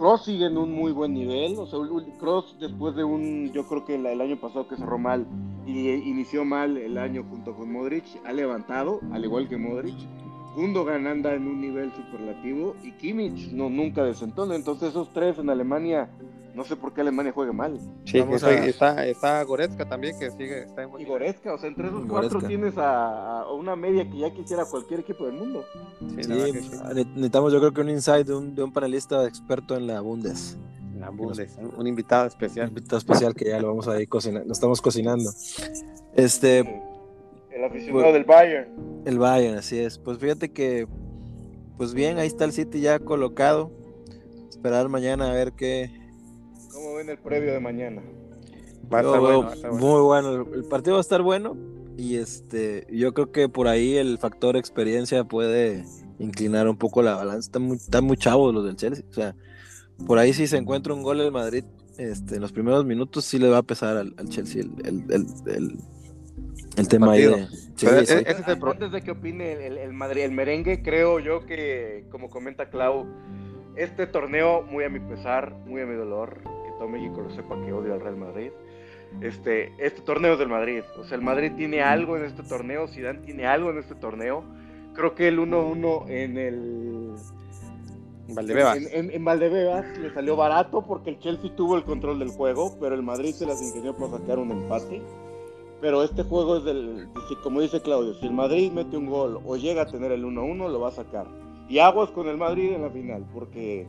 Cross 0.01 0.25
sigue 0.25 0.47
en 0.47 0.57
un 0.57 0.73
muy 0.73 0.93
buen 0.93 1.13
nivel. 1.13 1.59
O 1.59 1.67
sea, 1.67 1.79
Cross 2.19 2.57
después 2.59 2.97
de 2.97 3.05
un, 3.05 3.53
yo 3.53 3.67
creo 3.69 3.85
que 3.85 3.97
el, 3.97 4.19
año 4.23 4.41
pasado 4.41 4.67
que 4.67 4.77
cerró 4.77 4.97
mal 4.97 5.27
y 5.67 5.91
inició 5.91 6.43
mal 6.43 6.79
el 6.79 6.97
año 6.97 7.23
junto 7.29 7.55
con 7.55 7.71
Modric, 7.71 8.05
ha 8.25 8.33
levantado, 8.33 9.01
al 9.13 9.23
igual 9.23 9.47
que 9.47 9.59
Modric. 9.59 9.95
Gundogan 10.57 11.07
anda 11.07 11.35
en 11.35 11.47
un 11.47 11.61
nivel 11.61 11.93
superlativo 11.93 12.77
y 12.83 12.93
Kimmich 12.93 13.53
no, 13.53 13.69
nunca 13.69 14.03
desentona. 14.03 14.55
Entonces 14.55 14.89
esos 14.89 15.13
tres 15.13 15.39
en 15.39 15.51
Alemania, 15.51 16.09
no 16.55 16.65
sé 16.65 16.77
por 16.77 16.93
qué 16.93 17.01
Alemania 17.03 17.33
juegue 17.33 17.53
mal. 17.53 17.79
Sí, 18.05 18.21
Vamos 18.21 18.37
está, 18.43 18.49
a- 18.49 18.67
está, 18.67 19.07
está 19.07 19.43
Goretzka 19.45 19.89
también, 19.89 20.19
que 20.19 20.31
sigue, 20.33 20.63
está 20.65 20.83
en 20.83 20.91
buen 20.91 21.03
Y. 21.03 21.07
Goretzka, 21.07 21.55
o 21.55 21.59
sea, 21.59 21.69
entre 21.69 21.87
esos 21.89 22.05
Y 22.05 22.09
cuatro 22.09 22.29
Goretzka. 22.31 22.49
tienes 22.49 22.77
a, 22.79 23.43
a 23.43 23.53
una 23.53 23.77
media 23.77 24.09
que 24.09 24.19
ya 24.19 24.31
quisiera 24.33 24.65
cualquier 24.65 25.01
equipo 25.01 25.25
del 25.27 25.35
mundo. 25.35 25.65
Sí, 26.17 26.23
Sí, 26.25 26.29
ne- 26.29 27.05
necesitamos 27.05 27.53
yo 27.53 27.59
creo 27.61 27.73
que 27.73 27.81
un 27.81 27.91
insight 27.91 28.27
de 28.27 28.35
un, 28.35 28.55
de 28.55 28.63
un 28.63 28.73
panelista 28.73 29.25
experto 29.27 29.77
en 29.77 29.87
la 29.87 30.01
Bundes. 30.01 30.57
La 30.99 31.09
Bundes, 31.11 31.57
un- 31.59 31.73
un 31.79 31.87
invitado 31.87 32.25
Un 32.25 32.29
especial. 32.29 32.69
invitado 32.69 32.99
especial 32.99 33.35
que 33.35 33.47
ya 33.47 33.61
lo 33.61 33.69
vamos 33.69 33.89
a 33.89 34.01
ir 34.01 34.09
cocinando, 34.09 34.47
lo 34.47 34.53
estamos 34.53 34.81
cocinando. 34.83 35.31
Este, 36.15 36.59
El 37.51 37.65
aficionado 37.65 38.13
del 38.13 38.25
Bayern. 38.25 39.03
el 39.05 39.19
Bayern, 39.19 39.57
así 39.57 39.79
es. 39.79 39.99
Pues 39.99 40.19
fíjate 40.19 40.53
que, 40.53 40.87
pues 41.77 41.95
bien, 41.95 42.19
ahí 42.19 42.27
está 42.27 42.45
el 42.45 42.53
City 42.53 42.81
ya 42.81 42.99
colocado. 42.99 43.71
Esperar 44.51 44.89
mañana 44.91 45.31
a 45.31 45.33
ver 45.33 45.53
qué. 45.53 45.91
¿Cómo 47.01 47.09
ven 47.09 47.11
el 47.11 47.19
previo 47.19 47.53
de 47.53 47.61
mañana? 47.61 48.03
Va 48.93 48.99
a 48.99 49.03
estar 49.03 49.21
bueno, 49.21 49.43
va 49.43 49.51
a 49.51 49.55
estar 49.55 49.71
bueno. 49.71 49.87
Muy 49.87 50.01
bueno. 50.03 50.33
El- 50.35 50.55
El 50.55 50.65
partido 50.65 50.95
va 50.95 51.01
a 51.01 51.03
estar 51.03 51.23
bueno. 51.23 51.57
Y 51.97 52.17
este, 52.17 52.87
yo 52.91 53.13
creo 53.15 53.31
que 53.33 53.49
por 53.49 53.69
ahí 53.69 53.97
el 53.97 54.19
factor 54.19 54.57
experiencia 54.57 55.25
puede 55.25 55.85
inclinar 56.19 56.69
un 56.69 56.77
poco 56.77 57.03
la 57.03 57.15
balanza. 57.17 57.41
Están 57.47 57.63
muy, 57.63 57.77
están 57.77 58.05
muy 58.05 58.17
chavos 58.17 58.55
los 58.55 58.65
del 58.65 58.77
Chelsea. 58.77 59.05
O 59.11 59.13
sea, 59.13 59.35
por 60.07 60.19
ahí 60.19 60.33
si 60.33 60.47
se 60.47 60.57
encuentra 60.57 60.95
un 60.95 61.03
gol 61.03 61.19
del 61.19 61.31
Madrid 61.33 61.65
este, 61.99 62.37
en 62.37 62.41
los 62.41 62.53
primeros 62.53 62.85
minutos, 62.85 63.25
sí 63.25 63.39
le 63.39 63.49
va 63.49 63.59
a 63.59 63.63
pesar 63.63 63.97
al, 63.97 64.15
al 64.17 64.29
Chelsea 64.29 64.63
el, 64.63 64.71
el, 64.87 65.05
el, 65.13 65.27
el- 65.55 65.77
el 66.77 66.89
tema 66.89 67.13
ahí 67.13 67.23
de. 67.23 67.47
Sí, 67.49 67.87
sí. 67.87 67.87
es- 67.87 68.11
ese 68.11 68.31
es 68.31 68.49
el 68.49 68.59
pro- 68.59 68.71
Antes 68.73 68.93
de 68.93 69.03
que 69.03 69.11
opine 69.11 69.53
el, 69.53 69.61
el, 69.61 69.79
el 69.79 69.93
Madrid, 69.93 70.23
el 70.23 70.33
merengue, 70.33 70.83
creo 70.83 71.19
yo 71.19 71.45
que, 71.45 72.07
como 72.11 72.31
comenta 72.31 72.71
Clau, 72.71 73.07
este 73.77 74.07
torneo, 74.07 74.63
muy 74.63 74.85
a 74.85 74.89
mi 74.89 75.01
pesar, 75.01 75.53
muy 75.67 75.83
a 75.83 75.87
mi 75.87 75.97
dolor, 75.97 76.43
todo 76.81 76.89
México 76.89 77.21
lo 77.21 77.31
sepa 77.31 77.61
que 77.63 77.73
odio 77.75 77.93
al 77.93 78.01
Real 78.01 78.17
Madrid. 78.17 78.51
Este, 79.21 79.73
este 79.79 80.01
torneo 80.01 80.33
es 80.33 80.39
del 80.39 80.49
Madrid. 80.49 80.81
O 80.99 81.05
sea, 81.05 81.17
el 81.19 81.23
Madrid 81.23 81.53
tiene 81.57 81.83
algo 81.83 82.17
en 82.17 82.25
este 82.25 82.43
torneo, 82.43 82.89
Zidane 82.89 83.19
tiene 83.21 83.47
algo 83.47 83.71
en 83.71 83.79
este 83.79 83.95
torneo. 83.95 84.43
Creo 84.95 85.15
que 85.15 85.29
el 85.29 85.39
1-1 85.39 86.09
en 86.09 86.39
el 86.39 87.13
Valdebebas. 88.29 88.79
En, 88.79 88.89
en- 89.07 89.11
en 89.11 89.25
Valdebebas 89.25 89.99
le 89.99 90.11
salió 90.15 90.37
barato 90.37 90.83
porque 90.87 91.11
el 91.11 91.19
Chelsea 91.19 91.55
tuvo 91.55 91.77
el 91.77 91.85
control 91.85 92.19
del 92.19 92.29
juego, 92.31 92.77
pero 92.81 92.95
el 92.95 93.03
Madrid 93.03 93.33
se 93.35 93.45
las 93.47 93.61
ingenió 93.61 93.95
para 93.97 94.13
sacar 94.19 94.39
un 94.39 94.51
empate. 94.53 95.03
Pero 95.83 96.03
este 96.03 96.23
juego 96.23 96.57
es 96.59 96.65
del, 96.65 97.09
como 97.43 97.61
dice 97.61 97.81
Claudio, 97.83 98.15
si 98.15 98.27
el 98.27 98.33
Madrid 98.33 98.71
mete 98.73 98.97
un 98.97 99.07
gol 99.07 99.41
o 99.45 99.57
llega 99.57 99.83
a 99.83 99.87
tener 99.87 100.13
el 100.13 100.25
1-1, 100.25 100.71
lo 100.71 100.81
va 100.81 100.89
a 100.89 100.93
sacar. 100.93 101.27
Y 101.69 101.79
aguas 101.79 102.11
con 102.11 102.27
el 102.29 102.37
Madrid 102.37 102.73
en 102.73 102.83
la 102.83 102.91
final, 102.91 103.25
porque 103.35 103.87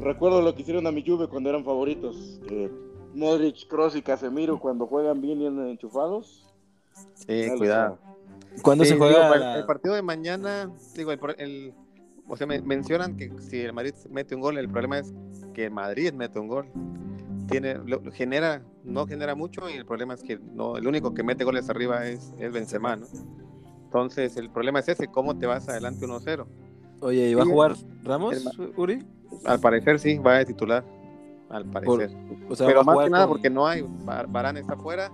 recuerdo 0.00 0.42
lo 0.42 0.54
que 0.54 0.62
hicieron 0.62 0.86
a 0.86 0.92
mi 0.92 1.04
Juve 1.06 1.28
cuando 1.28 1.50
eran 1.50 1.64
favoritos. 1.64 2.40
que 2.46 2.70
Modric, 3.14 3.66
Kroos 3.68 3.96
y 3.96 4.02
Casemiro 4.02 4.58
cuando 4.58 4.86
juegan 4.86 5.20
bien 5.20 5.40
y 5.40 5.46
andan 5.46 5.68
enchufados. 5.68 6.52
Sí, 7.14 7.48
cuidado. 7.56 7.98
¿Cuándo 8.62 8.84
Sí, 8.84 8.90
se 8.90 8.96
juega? 8.98 9.34
el, 9.34 9.40
la- 9.40 9.58
el 9.58 9.64
partido 9.64 9.94
de 9.94 10.02
mañana, 10.02 10.70
digo, 10.94 11.12
el, 11.12 11.74
o 12.28 12.36
sea, 12.36 12.46
me- 12.46 12.60
mencionan 12.62 13.16
que 13.16 13.30
si 13.40 13.60
el 13.60 13.72
Madrid 13.72 13.94
mete 14.10 14.34
un 14.34 14.40
gol, 14.40 14.58
el 14.58 14.68
problema 14.68 14.98
es 14.98 15.12
que 15.54 15.64
el 15.66 15.70
Madrid 15.70 16.12
mete 16.12 16.38
un 16.38 16.48
gol. 16.48 16.66
Tiene, 17.48 17.74
lo, 17.74 18.00
lo 18.00 18.10
genera, 18.12 18.62
no 18.84 19.06
genera 19.06 19.34
mucho 19.34 19.70
y 19.70 19.74
el 19.74 19.86
problema 19.86 20.14
es 20.14 20.22
que 20.22 20.38
no, 20.38 20.76
el 20.76 20.86
único 20.86 21.14
que 21.14 21.22
mete 21.22 21.44
goles 21.44 21.70
arriba 21.70 22.06
es, 22.06 22.32
es 22.38 22.52
Benzema, 22.52 22.96
¿no? 22.96 23.06
Entonces, 23.84 24.36
el 24.36 24.50
problema 24.50 24.80
es 24.80 24.88
ese, 24.88 25.06
¿cómo 25.08 25.38
te 25.38 25.46
vas 25.46 25.68
adelante 25.68 26.06
1-0? 26.06 26.46
Oye, 27.00 27.30
¿y 27.30 27.34
va 27.34 27.42
a 27.42 27.46
jugar 27.46 27.76
Ramos, 28.02 28.34
el 28.58 28.72
Uri? 28.76 29.04
Al 29.44 29.60
parecer 29.60 29.98
sí, 29.98 30.18
va 30.18 30.38
de 30.38 30.46
titular, 30.46 30.84
al 31.48 31.64
Por- 31.64 31.84
parecer. 31.84 32.16
o 32.48 32.56
sea, 32.56 32.66
Pero 32.66 32.84
más 32.84 32.98
que 33.04 33.10
nada 33.10 33.24
con- 33.26 33.34
porque 33.34 33.50
no 33.50 33.66
hay, 33.66 33.84
Bar- 34.04 34.26
Varane 34.28 34.60
está 34.60 34.76
fuera, 34.76 35.10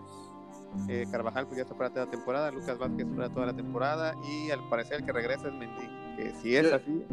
eh, 0.88 1.06
Carvajal 1.10 1.46
pues 1.46 1.56
ya 1.58 1.62
está 1.62 1.74
fuera 1.74 1.90
toda 1.90 2.06
la 2.06 2.10
temporada, 2.10 2.50
Lucas 2.50 2.78
Vázquez 2.78 3.06
fuera 3.14 3.28
toda 3.28 3.46
la 3.46 3.52
temporada 3.54 4.14
y 4.30 4.50
al 4.50 4.60
parecer 4.70 5.00
el 5.00 5.04
que 5.06 5.12
regresa 5.12 5.48
es 5.48 5.54
Mendy, 5.54 5.88
que 6.16 6.32
si 6.40 6.56
es 6.56 6.66
Sí. 6.68 6.72
así, 6.72 7.04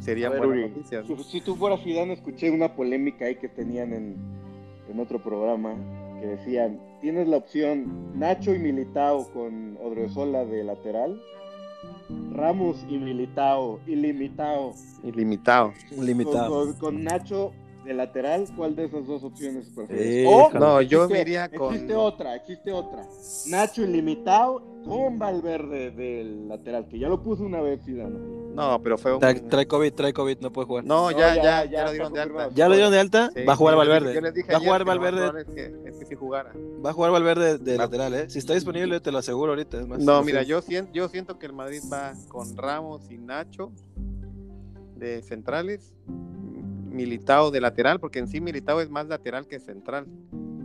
sería 0.00 0.28
buena 0.30 0.46
noticia. 0.68 1.04
Si, 1.04 1.16
si 1.24 1.40
tú 1.40 1.54
fueras 1.56 1.80
Zidane, 1.82 2.12
escuché 2.14 2.50
una 2.50 2.74
polémica 2.74 3.26
ahí 3.26 3.36
que 3.36 3.48
tenían 3.48 3.92
en, 3.92 4.16
en 4.88 5.00
otro 5.00 5.22
programa 5.22 5.74
que 6.20 6.26
decían, 6.26 6.80
tienes 7.00 7.28
la 7.28 7.36
opción 7.36 8.18
Nacho 8.18 8.52
y 8.52 8.58
Militao 8.58 9.28
con 9.32 9.76
Odriozola 9.80 10.44
de 10.44 10.64
lateral, 10.64 11.20
Ramos 12.32 12.84
y 12.88 12.96
Militao 12.98 13.80
ilimitado 13.86 14.72
Ilimitado. 15.04 15.72
limitado. 16.00 16.48
con, 16.50 16.72
con- 16.72 16.78
con 16.80 17.04
Nacho 17.04 17.52
de 17.84 17.94
lateral, 17.94 18.44
¿cuál 18.56 18.76
de 18.76 18.84
esas 18.84 19.06
dos 19.06 19.24
opciones 19.24 19.70
prefieres? 19.74 20.24
Híjole. 20.30 20.58
No, 20.58 20.82
yo 20.82 21.04
existe- 21.04 21.14
me 21.14 21.20
iría 21.22 21.48
con... 21.48 21.72
Existe 21.74 21.94
otra, 21.94 22.36
existe 22.36 22.72
otra. 22.72 23.06
Nacho 23.48 23.82
ilimitado 23.82 24.62
con 24.88 25.18
Valverde 25.18 25.90
del 25.90 26.48
lateral, 26.48 26.88
que 26.88 26.98
ya 26.98 27.08
lo 27.08 27.22
puso 27.22 27.44
una 27.44 27.60
vez 27.60 27.84
Zidane. 27.84 28.18
No, 28.54 28.80
pero 28.82 28.98
fue 28.98 29.14
un... 29.14 29.20
Trae, 29.20 29.34
trae 29.40 29.66
COVID, 29.66 29.92
trae 29.92 30.12
COVID, 30.12 30.38
no 30.40 30.52
puede 30.52 30.66
jugar. 30.66 30.84
No, 30.84 31.10
No, 31.10 31.18
ya, 31.18 31.36
ya, 31.36 31.42
ya, 31.42 31.64
ya 31.64 31.70
ya, 31.70 31.84
lo 31.84 31.92
dieron 31.92 32.12
de 32.12 32.20
alta. 32.20 32.48
¿Ya 32.54 32.68
lo 32.68 32.74
dieron 32.74 32.92
de 32.92 32.98
alta? 33.00 33.30
Sí, 33.34 33.44
va 33.44 33.52
a 33.52 33.56
jugar 33.56 33.76
Valverde. 33.76 34.14
Yo 34.14 34.20
les 34.20 34.34
dije 34.34 34.50
va 34.52 34.58
a 34.58 34.60
jugar 34.60 34.84
Valverde. 34.84 35.40
Es 35.40 35.46
que, 35.46 35.74
es 36.02 36.08
que 36.08 36.16
jugara. 36.16 36.52
Va 36.84 36.90
a 36.90 36.92
jugar 36.92 37.12
Valverde 37.12 37.58
de 37.58 37.76
Va- 37.76 37.84
lateral, 37.84 38.14
¿eh? 38.14 38.30
Si 38.30 38.38
está 38.38 38.54
disponible, 38.54 38.98
te 39.00 39.12
lo 39.12 39.18
aseguro 39.18 39.52
ahorita. 39.52 39.80
Es 39.80 39.86
más, 39.86 40.00
No, 40.00 40.22
mira, 40.24 40.42
yo 40.42 40.60
siento, 40.62 40.92
yo 40.92 41.08
siento 41.08 41.38
que 41.38 41.46
el 41.46 41.52
Madrid 41.52 41.82
va 41.92 42.14
con 42.28 42.56
Ramos 42.56 43.10
y 43.10 43.18
Nacho 43.18 43.70
de 44.96 45.22
centrales. 45.22 45.92
Militao 46.90 47.52
de 47.52 47.60
lateral, 47.60 48.00
porque 48.00 48.18
en 48.18 48.26
sí 48.26 48.40
Militao 48.40 48.80
es 48.80 48.90
más 48.90 49.06
lateral 49.06 49.46
que 49.46 49.60
central. 49.60 50.06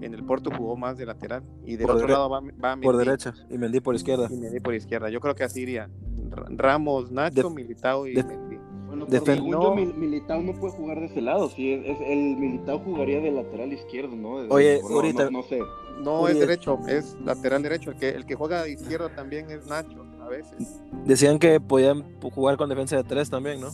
En 0.06 0.14
el 0.14 0.24
Porto 0.24 0.52
jugó 0.56 0.76
más 0.76 0.98
de 0.98 1.06
lateral. 1.06 1.44
Y 1.66 1.76
del 1.78 1.88
Por 1.88 1.96
otro 1.96 2.08
lado 2.08 2.30
va, 2.30 2.40
va 2.42 2.76
Por 2.82 2.94
Mendy 2.96 2.98
derecha 3.06 3.34
y 3.50 3.58
Mendy 3.58 3.80
por 3.80 3.96
izquierda. 3.96 4.28
y 4.32 4.36
Mendy 4.38 4.60
por 4.60 4.74
izquierda. 4.76 5.10
Yo 5.10 5.20
creo 5.20 5.36
que 5.36 5.44
así 5.44 5.62
iría. 5.62 5.90
Ramos, 6.32 7.12
Nacho, 7.12 7.44
Def- 7.44 7.52
Militao 7.54 8.08
y 8.08 8.16
def- 8.16 8.26
Mendy. 8.26 8.58
Bueno, 8.88 9.08
según 9.26 9.50
no. 9.50 9.76
Militao 9.76 10.42
no 10.42 10.54
puede 10.60 10.74
jugar 10.74 11.00
de 11.00 11.06
ese 11.08 11.22
lado. 11.22 11.50
Sí, 11.50 11.74
es, 11.74 11.86
es- 11.86 12.08
el 12.08 12.38
Militao 12.38 12.80
jugaría 12.80 13.20
de 13.22 13.32
lateral 13.32 13.72
izquierdo, 13.74 14.16
¿no? 14.16 14.34
Oye, 14.54 14.80
no, 14.82 14.90
ahorita- 14.96 15.26
no, 15.26 15.32
no 15.32 15.44
sé. 15.44 15.60
No, 16.04 16.22
Oye. 16.22 16.34
es 16.34 16.40
derecho, 16.40 16.80
es 16.88 17.16
lateral 17.24 17.62
derecho. 17.64 17.92
El 17.92 17.98
que, 17.98 18.10
el 18.10 18.26
que 18.26 18.36
juega 18.36 18.64
de 18.64 18.72
izquierda 18.72 19.10
también 19.16 19.50
es 19.52 19.68
Nacho, 19.68 20.06
a 20.22 20.28
veces. 20.28 20.82
Decían 21.06 21.40
que 21.40 21.60
podían 21.60 22.04
jugar 22.22 22.58
con 22.58 22.68
defensa 22.70 22.96
de 22.98 23.04
tres 23.04 23.30
también, 23.30 23.62
¿no? 23.62 23.70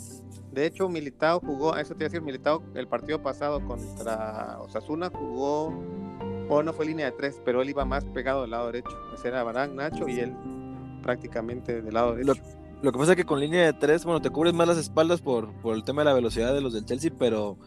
De 0.52 0.66
hecho, 0.66 0.90
Militao 0.90 1.40
jugó, 1.40 1.76
eso 1.78 1.94
te 1.96 2.04
iba 2.04 2.08
a 2.08 2.10
decir, 2.10 2.22
Militao 2.22 2.64
el 2.74 2.88
partido 2.88 3.22
pasado 3.22 3.64
contra 3.66 4.58
Osasuna 4.62 5.10
jugó, 5.14 5.72
o 6.50 6.64
no 6.64 6.74
fue 6.74 6.86
línea 6.86 7.06
de 7.06 7.12
tres, 7.14 7.40
pero 7.46 7.62
él 7.62 7.70
iba 7.70 7.86
más 7.86 8.04
pegado 8.06 8.42
del 8.42 8.52
lado 8.52 8.66
derecho. 8.68 8.90
Ese 9.14 9.28
era 9.30 9.44
Barán, 9.44 9.76
Nacho 9.76 10.08
y 10.10 10.20
él 10.20 10.34
prácticamente 11.02 11.82
del 11.82 11.94
lado 11.94 12.16
derecho. 12.16 12.42
Lo 12.82 12.92
que 12.92 12.98
pasa 12.98 13.12
es 13.12 13.16
que 13.18 13.26
con 13.26 13.40
línea 13.40 13.66
de 13.66 13.74
tres, 13.74 14.04
bueno, 14.06 14.22
te 14.22 14.30
cubres 14.30 14.54
más 14.54 14.68
las 14.68 14.78
espaldas 14.78 15.22
por, 15.22 15.52
por 15.62 15.76
el 15.76 15.84
tema 15.84 16.02
de 16.02 16.06
la 16.06 16.14
velocidad 16.14 16.54
de 16.54 16.62
los 16.62 16.74
del 16.74 16.86
Chelsea, 16.86 17.12
pero, 17.18 17.58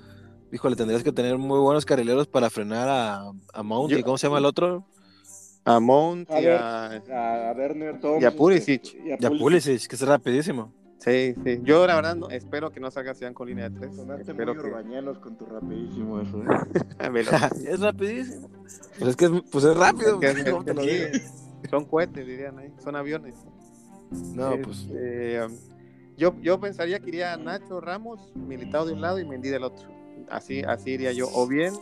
híjole, 0.50 0.74
tendrías 0.74 1.02
que 1.02 1.12
tener 1.12 1.36
muy 1.38 1.58
buenos 1.60 1.84
carrileros 1.84 2.26
para 2.26 2.48
frenar 2.50 2.88
a, 2.88 3.30
a 3.52 3.62
Mount. 3.62 3.90
Yo- 3.90 3.98
¿Y 3.98 4.02
cómo 4.02 4.16
se 4.18 4.26
llama 4.26 4.38
el 4.38 4.46
otro? 4.46 4.84
A 5.64 5.78
Mount 5.80 6.30
A 6.30 6.40
y 6.40 6.44
ver. 6.46 6.58
a... 6.60 6.86
A, 7.50 7.52
Werner 7.52 8.00
Thompson. 8.00 8.22
Y 8.22 8.24
a 8.24 8.34
Pulisic. 8.34 8.94
Y 9.04 9.12
a 9.12 9.18
Ya 9.18 9.28
Pulisic, 9.30 9.86
que 9.86 9.94
es 9.96 10.02
rapidísimo. 10.02 10.72
Sí, 11.02 11.34
sí. 11.44 11.60
Yo 11.64 11.84
la 11.86 11.96
verdad 11.96 12.14
no, 12.14 12.30
espero 12.30 12.70
que 12.70 12.78
no 12.78 12.88
salga 12.90 13.12
Zidane 13.14 13.34
con 13.34 13.48
línea 13.48 13.68
de 13.68 13.76
tres. 13.76 13.96
Sonaste 13.96 14.30
Espero 14.30 14.54
muy 14.54 14.62
que... 14.62 15.20
con 15.20 15.36
tu 15.36 15.46
rapidísimo 15.46 16.20
eso, 16.20 16.38
¿eh? 16.38 16.46
Es 17.68 17.80
rapidísimo. 17.80 18.48
Pues 18.98 19.10
es 19.10 19.16
que 19.16 19.24
es, 19.24 19.30
pues 19.50 19.64
es 19.64 19.76
rápido. 19.76 20.20
Es 20.22 20.34
que- 20.34 20.40
es 20.40 20.44
¿cómo 20.50 20.64
te 20.64 20.74
que 20.74 21.12
lo 21.64 21.70
son 21.70 21.84
cohetes, 21.86 22.26
dirían 22.26 22.58
ahí, 22.58 22.72
son 22.82 22.94
aviones. 22.94 23.34
No, 24.34 24.52
Es, 24.52 24.64
pues 24.64 24.88
eh, 24.92 25.44
um, 25.44 25.56
yo, 26.16 26.34
yo 26.40 26.60
pensaría 26.60 27.00
que 27.00 27.08
iría 27.08 27.36
Nacho 27.36 27.80
Ramos, 27.80 28.32
Militao 28.36 28.84
de 28.86 28.92
un 28.92 29.00
lado 29.00 29.18
y 29.18 29.24
Mendy 29.24 29.48
del 29.48 29.64
otro. 29.64 29.88
Así, 30.30 30.62
así 30.62 30.90
iría 30.90 31.12
yo. 31.12 31.28
O 31.34 31.48
bien 31.48 31.74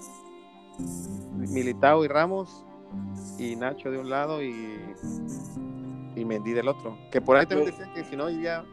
Militao 1.36 2.04
y 2.04 2.08
Ramos 2.08 2.64
y 3.38 3.56
Nacho 3.56 3.90
de 3.90 3.98
un 3.98 4.08
lado 4.08 4.42
y, 4.42 4.80
y 6.16 6.24
Mendy 6.24 6.52
del 6.52 6.68
otro. 6.68 6.96
Que 7.10 7.20
por 7.20 7.36
ahí 7.36 7.44
también 7.46 7.70
decían 7.70 7.92
que 7.92 8.04
si 8.04 8.16
no 8.16 8.30
iría 8.30 8.64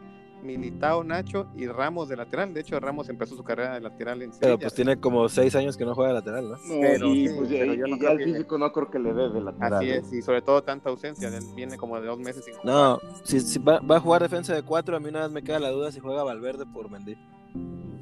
Militao, 0.47 1.03
Nacho 1.03 1.47
y 1.55 1.67
Ramos 1.67 2.09
de 2.09 2.15
lateral. 2.15 2.53
De 2.53 2.61
hecho, 2.61 2.79
Ramos 2.79 3.09
empezó 3.09 3.35
su 3.35 3.43
carrera 3.43 3.73
de 3.75 3.81
lateral 3.81 4.21
en 4.21 4.31
pero 4.39 4.57
pues 4.57 4.73
tiene 4.73 4.97
como 4.99 5.27
seis 5.29 5.53
años 5.55 5.75
que 5.77 5.85
no 5.85 5.93
juega 5.93 6.09
de 6.09 6.13
lateral, 6.15 6.49
¿no? 6.49 6.55
No, 6.55 6.81
Pero 6.81 7.07
y, 7.07 7.27
sí, 7.27 7.33
pues, 7.37 7.49
pero 7.49 7.73
y- 7.73 7.77
yo 7.77 7.87
no 7.87 7.95
y 7.95 7.99
creo 7.99 8.09
ya 8.09 8.11
el 8.13 8.17
que- 8.17 8.23
físico 8.25 8.57
no 8.57 8.71
creo 8.71 8.89
que 8.89 8.99
le 8.99 9.13
dé 9.13 9.29
de 9.29 9.41
lateral. 9.41 9.73
Así 9.73 9.87
¿no? 9.87 9.93
es, 9.93 10.13
y 10.13 10.21
sobre 10.21 10.41
todo 10.41 10.63
tanta 10.63 10.89
ausencia. 10.89 11.27
él 11.27 11.43
Viene 11.55 11.77
como 11.77 11.99
de 11.99 12.07
dos 12.07 12.17
meses 12.19 12.43
sin 12.45 12.53
jugar. 12.55 12.65
No, 12.73 12.99
si, 13.23 13.39
si 13.41 13.59
va, 13.59 13.79
va 13.79 13.97
a 13.97 13.99
jugar 13.99 14.21
defensa 14.23 14.55
de 14.55 14.63
cuatro, 14.63 14.95
a 14.95 14.99
mí 14.99 15.09
una 15.09 15.21
vez 15.23 15.31
me 15.31 15.43
queda 15.43 15.59
la 15.59 15.69
duda 15.69 15.91
si 15.91 15.99
juega 15.99 16.23
Valverde 16.23 16.65
por 16.65 16.89
Mendy. 16.89 17.15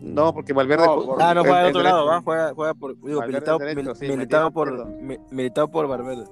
No, 0.01 0.33
porque 0.33 0.53
Valverde. 0.53 0.85
No, 0.85 0.95
ju- 0.97 1.05
por- 1.05 1.21
Ah, 1.21 1.33
no 1.33 1.41
juega 1.41 1.63
de 1.63 1.69
otro 1.69 1.79
derecho. 1.81 1.95
lado, 1.95 2.05
¿va? 2.05 2.21
Juega, 2.21 2.53
juega 2.53 2.73
por. 2.75 2.95
Digo, 3.01 3.21
militado, 3.23 3.57
derecho, 3.57 3.81
mil- 3.81 3.95
sí, 3.95 4.07
militado 4.07 4.51
por. 4.51 4.85
mi- 5.01 5.17
militado 5.31 5.67
por 5.69 5.87
Valverde. 5.87 6.25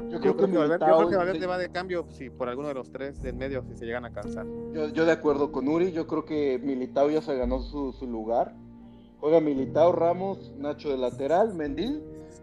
Yo 0.00 0.10
Yo 0.10 0.20
creo 0.20 0.36
que, 0.36 0.44
creo 0.44 0.50
que 0.52 0.58
Valverde, 0.58 0.86
yo 0.86 0.96
creo 0.96 1.08
que 1.08 1.16
Valverde 1.16 1.46
va 1.46 1.58
de 1.58 1.70
cambio 1.70 2.06
si 2.10 2.30
por 2.30 2.48
alguno 2.48 2.68
de 2.68 2.74
los 2.74 2.90
tres 2.90 3.20
del 3.20 3.34
medio 3.34 3.64
si 3.64 3.76
se 3.76 3.84
llegan 3.84 4.04
a 4.04 4.12
cansar. 4.12 4.46
Yo, 4.72 4.88
yo 4.88 5.04
de 5.04 5.12
acuerdo 5.12 5.50
con 5.50 5.68
Uri, 5.68 5.92
yo 5.92 6.06
creo 6.06 6.24
que 6.24 6.60
Militao 6.62 7.10
ya 7.10 7.20
se 7.20 7.36
ganó 7.36 7.60
su, 7.60 7.92
su 7.92 8.06
lugar. 8.06 8.54
Juega 9.20 9.40
Militao, 9.40 9.92
Ramos, 9.92 10.52
Nacho 10.56 10.90
de 10.90 10.96
lateral, 10.96 11.52
Mendy, 11.52 12.00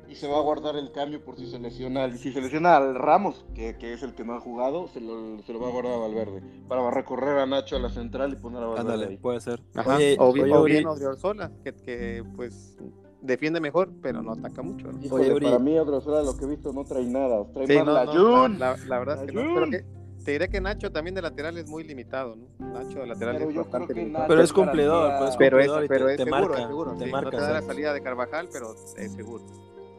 y 0.10 0.16
se 0.16 0.28
va 0.28 0.38
a 0.38 0.42
guardar 0.42 0.76
el 0.76 0.92
cambio 0.92 1.24
por 1.24 1.38
si 1.38 1.48
se 1.50 1.58
lesiona. 1.58 2.12
Si 2.18 2.34
se 2.34 2.42
lesiona 2.42 2.76
al 2.76 2.96
Ramos, 2.96 3.46
que, 3.56 3.78
que 3.78 3.94
es 3.94 4.04
el 4.04 4.14
que 4.14 4.26
no 4.26 4.34
ha 4.34 4.42
jugado, 4.42 4.90
se 4.90 5.00
lo, 5.00 5.42
se 5.44 5.54
lo 5.54 5.60
va 5.62 5.70
a 5.70 5.72
guardar 5.72 5.94
a 5.94 5.98
Valverde. 5.98 6.44
Para 6.68 6.92
recorrer 6.92 7.38
a 7.40 7.46
Nacho 7.46 7.78
a 7.78 7.80
la 7.80 7.90
central 7.90 8.34
y 8.34 8.36
poner 8.36 8.62
a 8.62 8.66
Valverde 8.68 8.94
Ándale, 8.94 9.12
ahí. 9.12 9.18
puede 9.18 9.40
ser. 9.40 9.64
Ajá. 9.74 9.96
Oye, 9.96 10.18
o, 10.20 10.26
oye, 10.28 10.54
o 10.54 10.64
bien 10.64 10.86
Odriozola, 10.86 11.52
que, 11.64 11.74
que 11.74 12.24
pues 12.36 12.78
defiende 13.26 13.60
mejor, 13.60 13.90
pero 14.02 14.22
no 14.22 14.34
ataca 14.34 14.62
mucho. 14.62 14.92
¿no? 14.92 15.04
Híjole, 15.04 15.34
Uri. 15.34 15.46
para 15.46 15.60
mí 15.60 15.78
Odriozola 15.78 16.22
lo 16.24 16.36
que 16.38 16.46
he 16.46 16.48
visto 16.48 16.72
no 16.74 16.84
trae 16.86 17.06
nada. 17.06 17.46
Trae 17.54 17.68
Sí, 17.68 17.76
más 17.78 17.86
no, 17.86 17.94
la 17.94 18.06
no, 18.06 18.12
Jun. 18.14 18.60
la, 18.60 18.76
la 18.88 19.00
verdad 19.00 19.24
es 19.24 19.32
que 19.32 19.36
no. 19.36 19.54
Pero 19.54 19.70
que, 19.70 19.86
te 20.24 20.32
diré 20.32 20.50
que 20.50 20.60
Nacho 20.62 20.92
también 20.92 21.14
de 21.16 21.22
lateral 21.22 21.58
es 21.58 21.68
muy 21.68 21.84
limitado, 21.84 22.36
¿no? 22.36 22.48
Nacho 22.74 23.00
de 23.00 23.08
lateral 23.08 23.36
Pero 23.38 23.50
es 23.50 23.56
yo 23.56 23.62
bastante 23.62 23.86
creo 23.88 23.96
que 23.96 24.02
limitado. 24.02 24.28
Pero 24.28 24.42
es 24.42 24.54
cumplidor, 24.54 25.10
garantía- 25.10 25.20
pues 25.20 25.30
es 25.32 25.38
pero 25.38 25.60
es, 25.60 25.88
pero 25.88 26.06
te, 26.08 26.12
es 26.14 26.18
te 26.18 26.24
seguro, 26.24 26.42
marca, 26.48 26.62
es 26.62 26.68
seguro. 26.68 26.92
te 26.98 27.06
sí, 27.06 27.12
marca. 27.12 27.26
no 27.32 27.38
te 27.38 27.42
da 27.44 27.54
la 27.54 27.62
sí. 27.62 27.68
salida 27.68 27.94
de 27.94 28.02
Carvajal, 28.02 28.50
pero 28.52 28.76
es 28.98 29.12
seguro. 29.14 29.44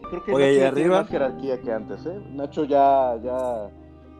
Creo 0.09 0.25
que 0.25 0.33
Oye, 0.35 0.45
Nacho 0.47 0.53
¿y 0.53 0.61
ya 0.61 0.73
tiene 0.73 0.81
arriba? 0.81 1.01
más 1.03 1.09
jerarquía 1.11 1.61
que 1.61 1.73
antes, 1.73 2.07
¿eh? 2.07 2.21
Nacho 2.33 2.65
ya, 2.65 3.17
ya, 3.25 3.71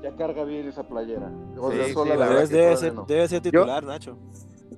ya 0.03 0.17
carga 0.17 0.45
bien 0.45 0.67
esa 0.69 0.83
playera. 0.87 1.31
Odriozola, 1.59 2.13
sí, 2.15 2.19
la 2.21 2.27
la 2.31 2.47
Debe, 2.47 2.77
ser, 2.77 2.95
no. 2.95 3.05
debe 3.05 3.29
ser 3.29 3.41
titular, 3.41 3.85
Nacho. 3.85 4.17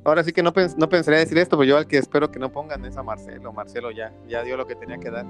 Ahora 0.05 0.23
sí 0.25 0.33
que 0.33 0.43
no, 0.43 0.53
pens- 0.53 0.77
no 0.77 0.89
pensaría 0.89 1.21
decir 1.21 1.37
esto, 1.39 1.57
pero 1.59 1.69
yo 1.69 1.77
al 1.77 1.87
que 1.87 1.99
espero 1.99 2.31
que 2.31 2.39
no 2.39 2.51
pongan 2.53 2.85
es 2.85 2.97
a 2.97 3.03
Marcelo. 3.03 3.53
Marcelo 3.53 3.91
ya, 3.91 4.13
ya 4.29 4.43
dio 4.43 4.57
lo 4.57 4.67
que 4.67 4.75
tenía 4.77 4.99
que 4.99 5.11
dar. 5.11 5.27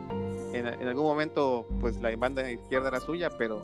En, 0.52 0.66
en 0.66 0.88
algún 0.88 1.04
momento, 1.04 1.66
pues 1.80 2.00
la 2.00 2.14
banda 2.16 2.48
izquierda 2.50 2.88
era 2.88 3.00
suya, 3.00 3.30
pero 3.36 3.60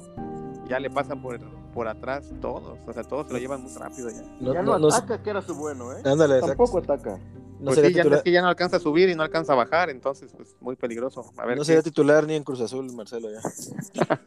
ya 0.68 0.78
le 0.80 0.90
pasan 0.90 1.20
por, 1.22 1.38
por 1.72 1.88
atrás 1.88 2.30
todos. 2.40 2.78
O 2.86 2.92
sea, 2.92 3.02
todos 3.04 3.26
se 3.28 3.32
lo 3.34 3.38
llevan 3.38 3.62
muy 3.62 3.72
rápido 3.74 4.08
ya. 4.10 4.22
No, 4.40 4.54
ya 4.54 4.62
no, 4.62 4.72
no, 4.78 4.88
no, 4.88 4.94
ataca, 4.94 5.22
que 5.22 5.30
era 5.30 5.42
su 5.42 5.54
bueno, 5.54 5.92
¿eh? 5.92 6.00
ándale, 6.04 6.40
Tampoco 6.40 6.78
exacto. 6.78 6.92
ataca. 7.10 7.18
no 7.58 7.64
pues 7.66 7.74
sería 7.76 8.02
sí, 8.02 8.08
ya 8.08 8.16
es 8.16 8.22
que 8.22 8.30
ya 8.32 8.42
no 8.42 8.48
alcanza 8.48 8.76
a 8.76 8.80
subir 8.80 9.08
y 9.08 9.14
no 9.14 9.22
alcanza 9.22 9.52
a 9.52 9.56
bajar, 9.56 9.90
entonces, 9.90 10.32
pues 10.36 10.56
muy 10.60 10.74
peligroso. 10.76 11.32
A 11.36 11.46
ver 11.46 11.56
no 11.58 11.64
sería 11.64 11.82
titular 11.82 12.26
ni 12.26 12.34
en 12.34 12.44
Cruz 12.44 12.60
Azul, 12.60 12.90
Marcelo, 12.92 13.28
ya. 13.30 13.40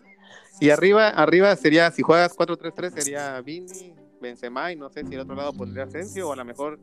Y 0.60 0.72
arriba, 0.72 1.10
arriba 1.10 1.56
sería, 1.56 1.92
si 1.92 2.02
juegas 2.02 2.36
4-3-3, 2.36 2.92
sería 2.92 3.40
Vini, 3.42 3.94
Benzema, 4.22 4.72
y 4.72 4.76
no 4.76 4.90
sé 4.90 5.06
si 5.06 5.14
el 5.16 5.22
otro 5.22 5.36
lado 5.36 5.54
pondría 5.54 5.84
Asensio, 5.84 6.30
o 6.30 6.34
a 6.34 6.36
lo 6.36 6.46
mejor 6.46 6.80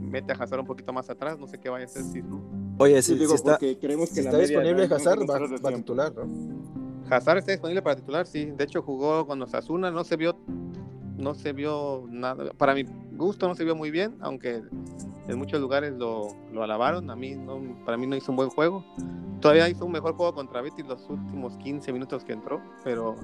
mete 0.00 0.32
a 0.32 0.36
Hazard 0.36 0.60
un 0.60 0.66
poquito 0.66 0.92
más 0.92 1.08
atrás, 1.10 1.38
no 1.38 1.46
sé 1.46 1.58
qué 1.58 1.68
vaya 1.68 1.84
a 1.84 1.88
hacer 1.88 2.02
si 2.04 2.22
Oye, 2.78 3.02
Sí, 3.02 3.12
si, 3.12 3.18
digo, 3.18 3.30
si 3.30 3.36
está, 3.36 3.52
porque 3.52 3.78
creemos 3.78 4.08
que 4.10 4.16
si 4.16 4.22
la 4.22 4.30
está 4.30 4.38
media 4.38 4.48
disponible 4.60 4.88
no- 4.88 4.94
Hazard, 4.96 5.30
va, 5.30 5.70
va 5.70 5.76
titular, 5.76 6.12
¿no? 6.14 6.28
Hazard 7.10 7.38
está 7.38 7.52
disponible 7.52 7.82
para 7.82 7.96
titular, 7.96 8.26
sí. 8.26 8.46
De 8.46 8.64
hecho, 8.64 8.82
jugó 8.82 9.26
con 9.26 9.38
los 9.38 9.54
Asuna, 9.54 9.90
no 9.90 10.04
se 10.04 10.16
vio, 10.16 10.38
no 11.16 11.34
se 11.34 11.52
vio 11.52 12.04
nada. 12.08 12.52
Para 12.52 12.74
mi 12.74 12.84
gusto, 13.12 13.48
no 13.48 13.54
se 13.54 13.64
vio 13.64 13.74
muy 13.74 13.90
bien, 13.90 14.16
aunque 14.20 14.62
en 15.28 15.38
muchos 15.38 15.60
lugares 15.60 15.92
lo, 15.92 16.28
lo 16.52 16.62
alabaron. 16.62 17.10
A 17.10 17.16
mí, 17.16 17.34
no, 17.34 17.60
para 17.84 17.96
mí 17.96 18.06
no 18.06 18.16
hizo 18.16 18.32
un 18.32 18.36
buen 18.36 18.48
juego. 18.50 18.84
Todavía 19.40 19.68
hizo 19.68 19.84
un 19.86 19.92
mejor 19.92 20.14
juego 20.14 20.34
contra 20.34 20.60
Betis 20.62 20.84
los 20.86 21.08
últimos 21.08 21.56
15 21.58 21.92
minutos 21.92 22.24
que 22.24 22.32
entró, 22.32 22.60
pero 22.82 23.14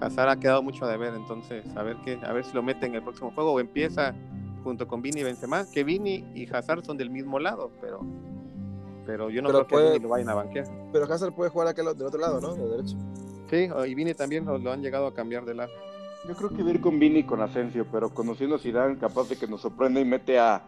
Hazard 0.00 0.30
ha 0.30 0.40
quedado 0.40 0.62
mucho 0.62 0.86
a 0.86 0.88
deber. 0.90 1.12
Entonces, 1.14 1.64
a 1.76 1.82
ver 1.82 1.96
qué, 2.04 2.18
a 2.24 2.32
ver 2.32 2.44
si 2.46 2.54
lo 2.54 2.62
mete 2.62 2.86
en 2.86 2.94
el 2.94 3.02
próximo 3.02 3.32
juego 3.34 3.52
o 3.52 3.60
empieza 3.60 4.14
junto 4.64 4.88
con 4.88 5.02
Vini 5.02 5.20
y 5.20 5.24
Benzema, 5.24 5.66
que 5.70 5.84
Vini 5.84 6.24
y 6.34 6.48
Hazard 6.52 6.84
son 6.84 6.96
del 6.96 7.10
mismo 7.10 7.38
lado, 7.38 7.70
pero, 7.82 8.00
pero 9.04 9.28
yo 9.30 9.42
no 9.42 9.48
Pero 9.48 9.58
creo 9.58 9.66
que 9.66 9.70
puede- 9.74 9.92
Vini 9.94 10.02
lo 10.04 10.08
vayan 10.08 10.28
a 10.30 10.34
banquear. 10.34 10.66
Pero 10.92 11.04
Hazard 11.12 11.34
puede 11.34 11.50
jugar 11.50 11.68
aquel, 11.68 11.84
del 11.96 12.06
otro 12.06 12.20
lado, 12.20 12.40
¿no? 12.40 12.54
De 12.54 12.66
derecho. 12.66 12.96
Sí, 13.50 13.68
y 13.90 13.94
Vini 13.94 14.14
también 14.14 14.44
lo, 14.46 14.58
lo 14.58 14.72
han 14.72 14.82
llegado 14.82 15.06
a 15.06 15.14
cambiar 15.14 15.44
de 15.44 15.54
lado. 15.54 15.70
Yo 16.28 16.34
creo 16.36 16.50
que 16.50 16.62
ir 16.62 16.80
con 16.82 16.98
Vini 16.98 17.20
y 17.20 17.24
con 17.24 17.40
Asensio, 17.40 17.86
pero 17.90 18.10
conociendo 18.12 18.56
a 18.56 18.58
Zidane, 18.58 18.98
capaz 18.98 19.28
de 19.30 19.36
que 19.36 19.46
nos 19.48 19.62
sorprenda 19.62 19.98
y 19.98 20.04
mete 20.04 20.38
a 20.38 20.62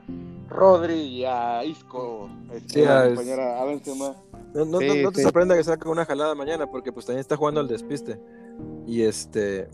Rodri 0.48 0.94
y 0.94 1.24
a 1.26 1.62
Isco 1.64 2.30
este, 2.52 2.80
Sí, 2.80 2.84
a 2.84 3.00
a- 3.00 3.04
acompañar 3.04 3.40
a, 3.40 3.60
a 3.60 3.64
Benzema. 3.66 4.14
No, 4.54 4.64
no, 4.64 4.78
Sí, 4.78 4.86
no- 4.88 4.94
no 5.02 5.12
te 5.12 5.18
sí. 5.18 5.22
sorprenda 5.22 5.54
que 5.54 5.62
saque 5.62 5.86
una 5.88 6.06
jalada 6.06 6.34
mañana, 6.34 6.66
porque 6.66 6.92
pues 6.92 7.04
también 7.06 7.20
está 7.20 7.36
jugando 7.36 7.60
al 7.60 7.68
despiste. 7.68 8.18
Y 8.86 9.02
este. 9.02 9.68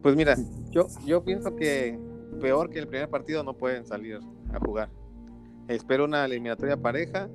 Pues 0.00 0.14
mira, 0.16 0.36
yo, 0.70 0.86
yo 1.04 1.22
pienso 1.24 1.54
que 1.56 1.98
peor 2.40 2.70
que 2.70 2.78
el 2.78 2.86
primer 2.88 3.10
partido 3.10 3.42
no 3.42 3.54
pueden 3.54 3.84
salir 3.84 4.20
a 4.52 4.58
jugar. 4.60 4.88
Espero 5.68 6.04
una 6.04 6.24
eliminatoria 6.24 6.76
pareja. 6.76 7.28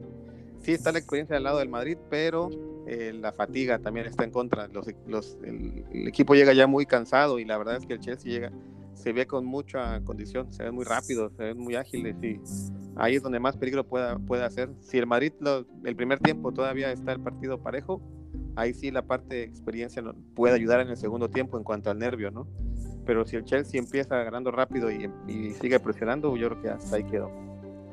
Sí 0.61 0.71
está 0.71 0.91
la 0.91 0.97
experiencia 0.99 1.35
del 1.35 1.43
lado 1.43 1.59
del 1.59 1.69
Madrid, 1.69 1.97
pero 2.09 2.49
eh, 2.85 3.13
la 3.13 3.31
fatiga 3.31 3.79
también 3.79 4.05
está 4.07 4.23
en 4.23 4.31
contra. 4.31 4.67
Los, 4.67 4.87
los- 5.07 5.37
el, 5.43 5.83
el 5.91 6.07
equipo 6.07 6.35
llega 6.35 6.53
ya 6.53 6.67
muy 6.67 6.85
cansado 6.85 7.39
y 7.39 7.45
la 7.45 7.57
verdad 7.57 7.77
es 7.77 7.85
que 7.85 7.93
el 7.93 7.99
Chelsea 7.99 8.31
llega, 8.31 8.51
se 8.93 9.11
ve 9.13 9.25
con 9.27 9.45
mucha 9.45 9.99
condición, 10.01 10.51
se 10.53 10.63
ven 10.63 10.73
muy 10.75 10.85
rápidos, 10.85 11.33
se 11.35 11.43
ven 11.43 11.57
muy 11.57 11.75
ágiles 11.75 12.15
y 12.23 12.39
ahí 12.95 13.15
es 13.15 13.23
donde 13.23 13.39
más 13.39 13.57
peligro 13.57 13.83
pueda, 13.83 14.17
puede 14.19 14.43
hacer. 14.43 14.69
Si 14.81 14.97
el 14.97 15.05
Madrid 15.07 15.33
lo- 15.39 15.65
el 15.83 15.95
primer 15.95 16.19
tiempo 16.19 16.51
todavía 16.51 16.91
está 16.91 17.11
el 17.11 17.19
partido 17.19 17.57
parejo, 17.57 18.01
ahí 18.55 18.73
sí 18.73 18.91
la 18.91 19.01
parte 19.01 19.35
de 19.35 19.43
experiencia 19.43 20.01
puede 20.33 20.55
ayudar 20.55 20.79
en 20.79 20.89
el 20.89 20.97
segundo 20.97 21.29
tiempo 21.29 21.57
en 21.57 21.63
cuanto 21.63 21.91
al 21.91 21.99
nervio, 21.99 22.31
¿no? 22.31 22.47
Pero 23.05 23.25
si 23.25 23.35
el 23.35 23.43
Chelsea 23.45 23.79
empieza 23.79 24.15
ganando 24.23 24.49
rápido 24.49 24.89
y, 24.91 25.09
y 25.27 25.51
sigue 25.51 25.79
presionando, 25.79 26.35
yo 26.37 26.49
creo 26.49 26.61
que 26.61 26.69
hasta 26.69 26.95
ahí 26.95 27.03
quedó. 27.03 27.29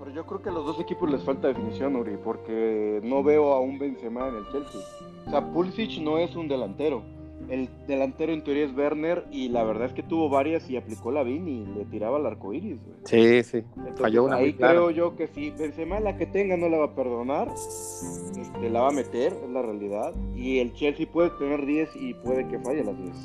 Pero 0.03 0.15
yo 0.15 0.27
creo 0.27 0.43
que 0.43 0.49
a 0.49 0.53
los 0.53 0.67
dos 0.67 0.81
equipos 0.81 1.09
les 1.11 1.23
falta 1.23 1.49
definición, 1.49 1.95
Uri, 1.97 2.17
porque 2.23 3.01
no 3.05 3.23
veo 3.23 3.53
a 3.53 3.61
un 3.61 3.79
Benzema 3.79 4.29
en 4.29 4.35
el 4.37 4.45
Chelsea. 4.51 4.81
O 5.27 5.31
sea, 5.31 5.53
Pulisic 5.53 6.01
no 6.03 6.19
es 6.19 6.35
un 6.35 6.49
delantero. 6.49 7.03
el 7.49 7.69
delantero 7.89 8.33
en 8.33 8.43
teoría 8.45 8.65
es 8.67 8.75
Werner 8.77 9.25
y 9.33 9.49
la 9.49 9.63
verdad 9.65 9.87
es 9.87 9.93
que 9.93 10.03
tuvo 10.05 10.29
varias 10.29 10.71
y 10.71 10.77
aplicó 10.77 11.11
la 11.11 11.23
VIN 11.25 11.49
y 11.49 11.67
le 11.67 11.85
tiraba 11.87 12.17
al 12.17 12.25
arco 12.27 12.53
iris. 12.53 12.79
güey. 12.85 12.97
Sí, 13.05 13.43
sí. 13.49 13.59
Entonces, 13.77 14.01
Falló 14.01 14.25
una 14.25 14.37
ahí 14.37 14.43
muy 14.45 14.53
clara. 14.55 14.73
creo 14.75 14.91
yo 14.91 15.17
que 15.17 15.27
si 15.29 15.51
Benzema 15.51 15.99
la 16.01 16.17
que 16.17 16.27
tenga 16.27 16.57
no 16.57 16.69
la 16.69 16.79
va 16.79 16.85
a 16.87 16.95
perdonar, 16.95 17.49
este, 17.53 18.71
la 18.71 18.81
va 18.83 18.89
a 18.89 18.93
meter, 18.93 19.33
es 19.45 19.51
la 19.51 19.61
realidad. 19.63 20.13
Y 20.37 20.59
el 20.61 20.73
Chelsea 20.73 21.07
puede 21.11 21.31
tener 21.31 21.67
10 21.67 21.91
y 21.97 22.15
puede 22.15 22.47
que 22.49 22.59
falle 22.61 22.85
las 22.85 22.97
10. 22.97 23.17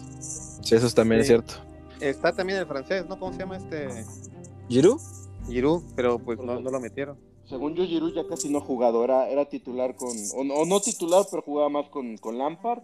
Sí, 0.62 0.76
eso 0.76 0.90
también 0.96 1.22
es 1.22 1.28
Sí. 1.28 1.34
cierto. 1.34 1.54
Está 2.02 2.32
también 2.34 2.60
el 2.60 2.66
francés, 2.66 3.06
¿no? 3.08 3.18
¿Cómo 3.20 3.32
se 3.34 3.40
llama 3.40 3.58
este? 3.58 3.88
¿Giroud? 4.68 5.00
Giroud, 5.47 5.83
pero 5.95 6.19
pues 6.19 6.39
no, 6.39 6.60
no 6.60 6.69
lo 6.69 6.79
metieron. 6.79 7.17
Según 7.45 7.75
yo, 7.75 7.86
Giroud 7.86 8.13
ya 8.13 8.27
casi 8.27 8.49
no 8.49 8.57
ha 8.57 8.62
jugado, 8.62 9.03
era, 9.03 9.29
era 9.29 9.45
titular 9.47 9.95
con, 9.95 10.10
o, 10.36 10.43
no- 10.43 10.53
o 10.55 10.65
no 10.65 10.81
titular, 10.81 11.25
pero 11.31 11.41
jugaba 11.43 11.69
más 11.69 11.88
con, 11.89 12.17
con 12.17 12.38
Lampard. 12.38 12.81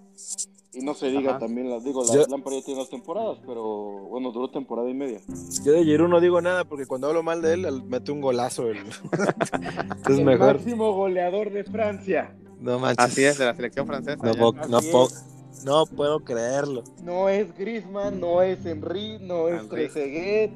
Y 0.75 0.79
no 0.83 0.95
se 0.95 1.07
diga 1.11 1.31
Ajá. 1.31 1.39
también, 1.39 1.69
la, 1.69 1.79
digo, 1.79 2.03
la, 2.03 2.13
Yo- 2.15 2.25
Lampard 2.27 2.55
ya 2.55 2.61
tiene 2.63 2.79
dos 2.79 2.89
temporadas, 2.89 3.37
pero 3.45 3.61
bueno, 4.09 4.31
duró 4.31 4.49
temporada 4.49 4.89
y 4.89 4.93
media. 4.95 5.19
Yo 5.63 5.71
de 5.73 5.83
Giroud 5.83 6.09
no 6.09 6.19
digo 6.19 6.41
nada 6.41 6.63
porque 6.65 6.85
cuando 6.87 7.07
hablo 7.07 7.21
mal 7.21 7.41
de 7.43 7.53
él, 7.53 7.65
él 7.65 7.83
mete 7.83 8.11
un 8.11 8.21
golazo. 8.21 8.69
él. 8.69 8.77
Entonces 9.51 10.19
el 10.19 10.25
mejor. 10.25 10.55
máximo 10.55 10.93
goleador 10.93 11.51
de 11.51 11.63
Francia. 11.65 12.35
No 12.59 12.79
manches. 12.79 13.05
Así 13.05 13.23
es, 13.23 13.37
de 13.37 13.45
la 13.45 13.55
selección 13.55 13.85
francesa. 13.85 14.17
No 14.25 14.33
puedo, 14.33 14.67
no 14.67 14.77
Así 14.77 14.89
puedo- 14.91 15.07
es. 15.07 15.63
no 15.65 15.85
puedo 15.85 16.19
creerlo. 16.21 16.83
No 17.03 17.29
es 17.29 17.55
Griezmann, 17.57 18.19
no 18.19 18.41
es 18.41 18.65
Henry, 18.65 19.19
no 19.19 19.49
es. 19.49 19.67
Trezeguet, 19.69 20.51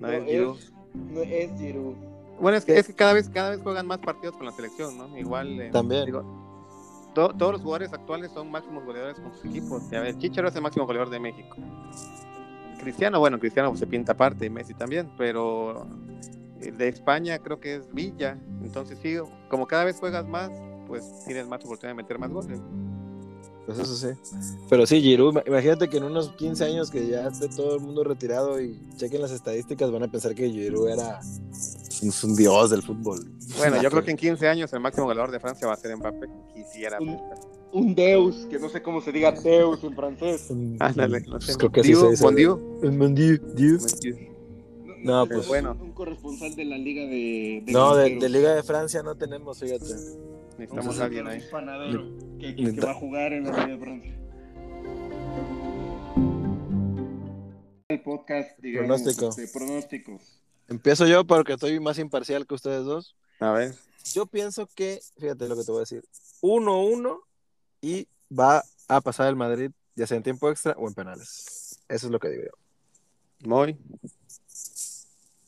No 0.00 0.08
es 0.10 0.24
Giroud. 0.24 0.56
No 0.94 1.20
es 1.22 1.50
Giroud. 1.58 1.94
Bueno, 2.40 2.56
es 2.56 2.64
que, 2.64 2.78
es 2.78 2.86
que 2.86 2.94
cada 2.94 3.12
vez 3.12 3.28
cada 3.28 3.50
vez 3.50 3.60
juegan 3.62 3.86
más 3.86 3.98
partidos 3.98 4.36
con 4.36 4.46
la 4.46 4.52
selección, 4.52 4.96
¿no? 4.96 5.16
Igual. 5.18 5.60
eh, 5.60 5.70
También. 5.70 6.06
digo, 6.06 6.22
to- 7.14 7.34
todos 7.34 7.52
los 7.52 7.60
jugadores 7.62 7.92
actuales 7.92 8.30
son 8.32 8.50
máximos 8.50 8.84
goleadores 8.84 9.18
con 9.20 9.32
sus 9.34 9.44
equipos. 9.44 9.88
Ya 9.90 10.00
ves, 10.00 10.16
Chicharo 10.18 10.48
es 10.48 10.56
el 10.56 10.62
máximo 10.62 10.86
goleador 10.86 11.10
de 11.10 11.20
México. 11.20 11.56
Cristiano, 12.80 13.18
bueno, 13.20 13.38
Cristiano 13.38 13.76
se 13.76 13.86
pinta 13.86 14.12
aparte, 14.12 14.46
y 14.46 14.50
Messi 14.50 14.72
también, 14.72 15.10
pero 15.18 15.86
el 16.62 16.78
de 16.78 16.88
España 16.88 17.38
creo 17.38 17.60
que 17.60 17.74
es 17.76 17.92
Villa. 17.92 18.38
Entonces, 18.62 18.98
sí, 19.02 19.16
como 19.50 19.66
cada 19.66 19.84
vez 19.84 19.98
juegas 20.00 20.26
más, 20.26 20.50
pues 20.86 21.24
tienes 21.26 21.46
más 21.46 21.62
oportunidad 21.62 21.90
de 21.94 22.02
meter 22.02 22.18
más 22.18 22.30
goles. 22.30 22.58
Pues 23.74 23.88
eso 23.88 23.96
sí. 23.96 24.08
Pero 24.68 24.86
sí, 24.86 25.00
Giroud, 25.00 25.32
ima- 25.34 25.42
imagínate 25.46 25.88
que 25.88 25.96
en 25.98 26.04
unos 26.04 26.30
15 26.32 26.64
años 26.64 26.90
que 26.90 27.06
ya 27.08 27.28
esté 27.28 27.48
todo 27.48 27.74
el 27.76 27.80
mundo 27.80 28.02
retirado 28.04 28.60
y 28.60 28.78
chequen 28.96 29.20
las 29.22 29.30
estadísticas, 29.30 29.90
van 29.90 30.02
a 30.04 30.10
pensar 30.10 30.34
que 30.34 30.48
Giroud 30.50 30.88
era 30.88 31.20
es 31.20 32.24
un 32.24 32.34
dios 32.34 32.70
del 32.70 32.82
fútbol. 32.82 33.20
Bueno, 33.58 33.80
yo 33.82 33.90
creo 33.90 34.02
que 34.02 34.10
en 34.12 34.16
15 34.16 34.48
años 34.48 34.72
el 34.72 34.80
máximo 34.80 35.06
goleador 35.06 35.30
de 35.30 35.38
Francia 35.40 35.66
va 35.68 35.74
a 35.74 35.76
ser 35.76 35.96
Mbappé. 35.96 36.26
Quisiera. 36.54 36.98
Un- 37.00 37.18
Un 37.72 37.94
Deus, 37.94 38.48
que 38.50 38.58
no 38.58 38.68
sé 38.68 38.82
cómo 38.82 39.00
se 39.00 39.12
diga 39.12 39.30
Deus 39.30 39.84
en 39.84 39.94
francés. 39.94 40.48
Ándale, 40.80 41.20
no 41.20 41.40
sé. 41.40 41.46
Pues 41.46 41.56
creo 41.56 41.70
que 41.70 41.80
así 41.82 41.90
Diu, 41.90 42.00
se 42.00 42.10
dice. 42.10 42.34
Diu. 42.34 42.54
Un 42.82 42.98
Bon 42.98 43.14
Dieu, 43.14 43.38
Dieu. 43.54 43.78
No, 45.04 45.24
pues- 45.28 45.46
bueno. 45.46 45.76
Un 45.80 45.92
corresponsal 45.92 46.52
de 46.56 46.64
la 46.64 46.76
Liga 46.76 47.02
de. 47.02 47.62
de 47.64 47.72
No, 47.72 47.94
de, 47.94 48.16
de 48.18 48.28
Liga 48.28 48.56
de 48.56 48.62
Francia 48.64 49.04
no 49.04 49.14
tenemos, 49.14 49.60
fíjate. 49.60 49.84
Necesitamos 50.60 50.96
Un 50.96 51.00
a 51.00 51.04
alguien 51.06 51.26
ahí. 51.26 51.42
panadero 51.50 52.04
que, 52.38 52.54
que- 52.54 52.74
que 52.74 52.80
va 52.82 52.90
a 52.90 52.94
jugar 52.94 53.32
en 53.32 53.44
la 53.44 53.50
Liga 53.64 53.66
de 53.66 53.78
Francia. 53.78 54.16
El 57.88 58.02
podcast, 58.02 58.58
digamos, 58.58 59.00
Pronóstico. 59.00 59.28
este, 59.30 59.48
pronósticos. 59.58 60.42
Empiezo 60.68 61.06
yo 61.06 61.24
porque 61.26 61.54
estoy 61.54 61.80
más 61.80 61.98
imparcial 61.98 62.46
que 62.46 62.54
ustedes 62.54 62.84
dos. 62.84 63.16
A 63.40 63.52
ver. 63.52 63.74
Yo 64.12 64.26
pienso 64.26 64.68
que, 64.74 65.00
fíjate 65.18 65.48
lo 65.48 65.56
que 65.56 65.64
te 65.64 65.70
voy 65.72 65.78
a 65.78 65.80
decir, 65.80 66.04
1-1 66.42 67.20
y 67.80 68.06
va 68.30 68.62
a 68.86 69.00
pasar 69.00 69.28
el 69.28 69.36
Madrid, 69.36 69.70
ya 69.96 70.06
sea 70.06 70.18
en 70.18 70.22
tiempo 70.22 70.50
extra 70.50 70.72
o 70.76 70.86
en 70.88 70.94
penales. 70.94 71.80
Eso 71.88 72.06
es 72.06 72.12
lo 72.12 72.18
que 72.20 72.28
digo 72.28 72.42
yo. 72.44 73.48
Muy. 73.48 73.76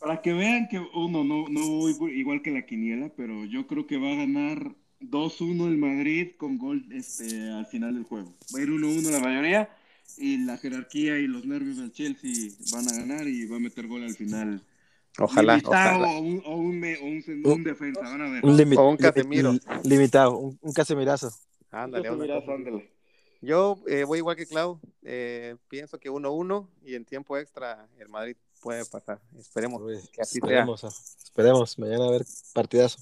Para 0.01 0.23
que 0.23 0.33
vean 0.33 0.69
que 0.69 0.79
uno 0.95 1.23
no, 1.23 1.45
no 1.51 1.69
voy 1.69 1.95
igual 2.19 2.41
que 2.43 2.51
la 2.51 2.65
quiniela, 2.65 3.13
pero 3.15 3.45
yo 3.45 3.67
creo 3.67 3.87
que 3.87 3.99
va 3.99 4.11
a 4.13 4.17
ganar 4.17 4.75
2-1 5.11 5.67
el 5.69 5.77
Madrid 5.79 6.33
con 6.37 6.59
gol 6.59 6.85
este, 6.93 7.51
al 7.51 7.67
final 7.67 7.95
del 7.95 8.05
juego. 8.05 8.35
Va 8.55 8.59
a 8.59 8.63
ir 8.63 8.69
1-1 8.69 9.11
la 9.11 9.21
mayoría 9.21 9.69
y 10.19 10.39
la 10.45 10.57
jerarquía 10.59 11.19
y 11.19 11.27
los 11.27 11.45
nervios 11.45 11.79
del 11.79 11.93
Chelsea 11.93 12.51
van 12.73 12.89
a 12.89 12.93
ganar 12.93 13.27
y 13.27 13.47
va 13.47 13.57
a 13.57 13.61
meter 13.61 13.87
gol 13.87 14.03
al 14.05 14.15
final. 14.15 14.63
Ojalá. 15.19 15.57
Limitado 15.57 15.99
ojalá. 15.99 16.09
O, 16.09 16.21
un, 16.21 16.43
o, 16.47 16.57
un, 16.57 16.81
me- 16.81 16.97
o 16.97 17.53
un, 17.53 17.63
defensa, 17.65 18.01
van 18.01 18.23
a 18.23 18.31
ver. 18.31 18.45
Un, 18.45 18.57
limi- 18.57 18.79
O 18.79 18.89
un 18.89 18.97
Casemiro. 18.97 19.53
li- 19.53 19.61
limitado, 19.85 20.37
un, 20.39 20.59
un 20.63 20.73
Casemirazo. 20.73 21.31
Ándale, 21.71 22.09
ándale. 22.09 22.91
Yo 23.41 23.83
eh, 23.89 24.05
voy 24.05 24.19
igual 24.19 24.37
que 24.37 24.47
Clau. 24.47 24.79
eh, 25.03 25.57
pienso 25.69 25.99
que 25.99 26.11
1-1 26.11 26.69
y 26.85 26.95
en 26.95 27.05
tiempo 27.05 27.37
extra 27.37 27.89
el 27.99 28.09
Madrid 28.09 28.37
puede 28.61 28.85
pasar. 28.87 29.21
Esperemos 29.39 29.83
Uy, 29.83 29.97
que 30.13 30.23
así 30.23 30.39
sea. 30.39 30.47
esperemos, 30.49 30.85
ah, 30.85 30.89
esperemos, 31.25 31.79
mañana 31.79 32.07
a 32.07 32.11
ver 32.11 32.23
partidazo. 32.55 33.01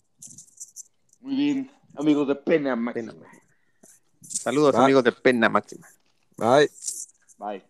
Muy 1.20 1.34
bien, 1.36 1.70
amigos 1.96 2.28
de 2.28 2.34
Pena 2.34 2.76
Máxima. 2.76 3.14
Saludos, 4.20 4.74
amigos 4.74 5.04
de 5.04 5.12
Pena 5.12 5.48
Máxima. 5.48 5.86
Bye. 6.36 6.70
Bye. 7.38 7.62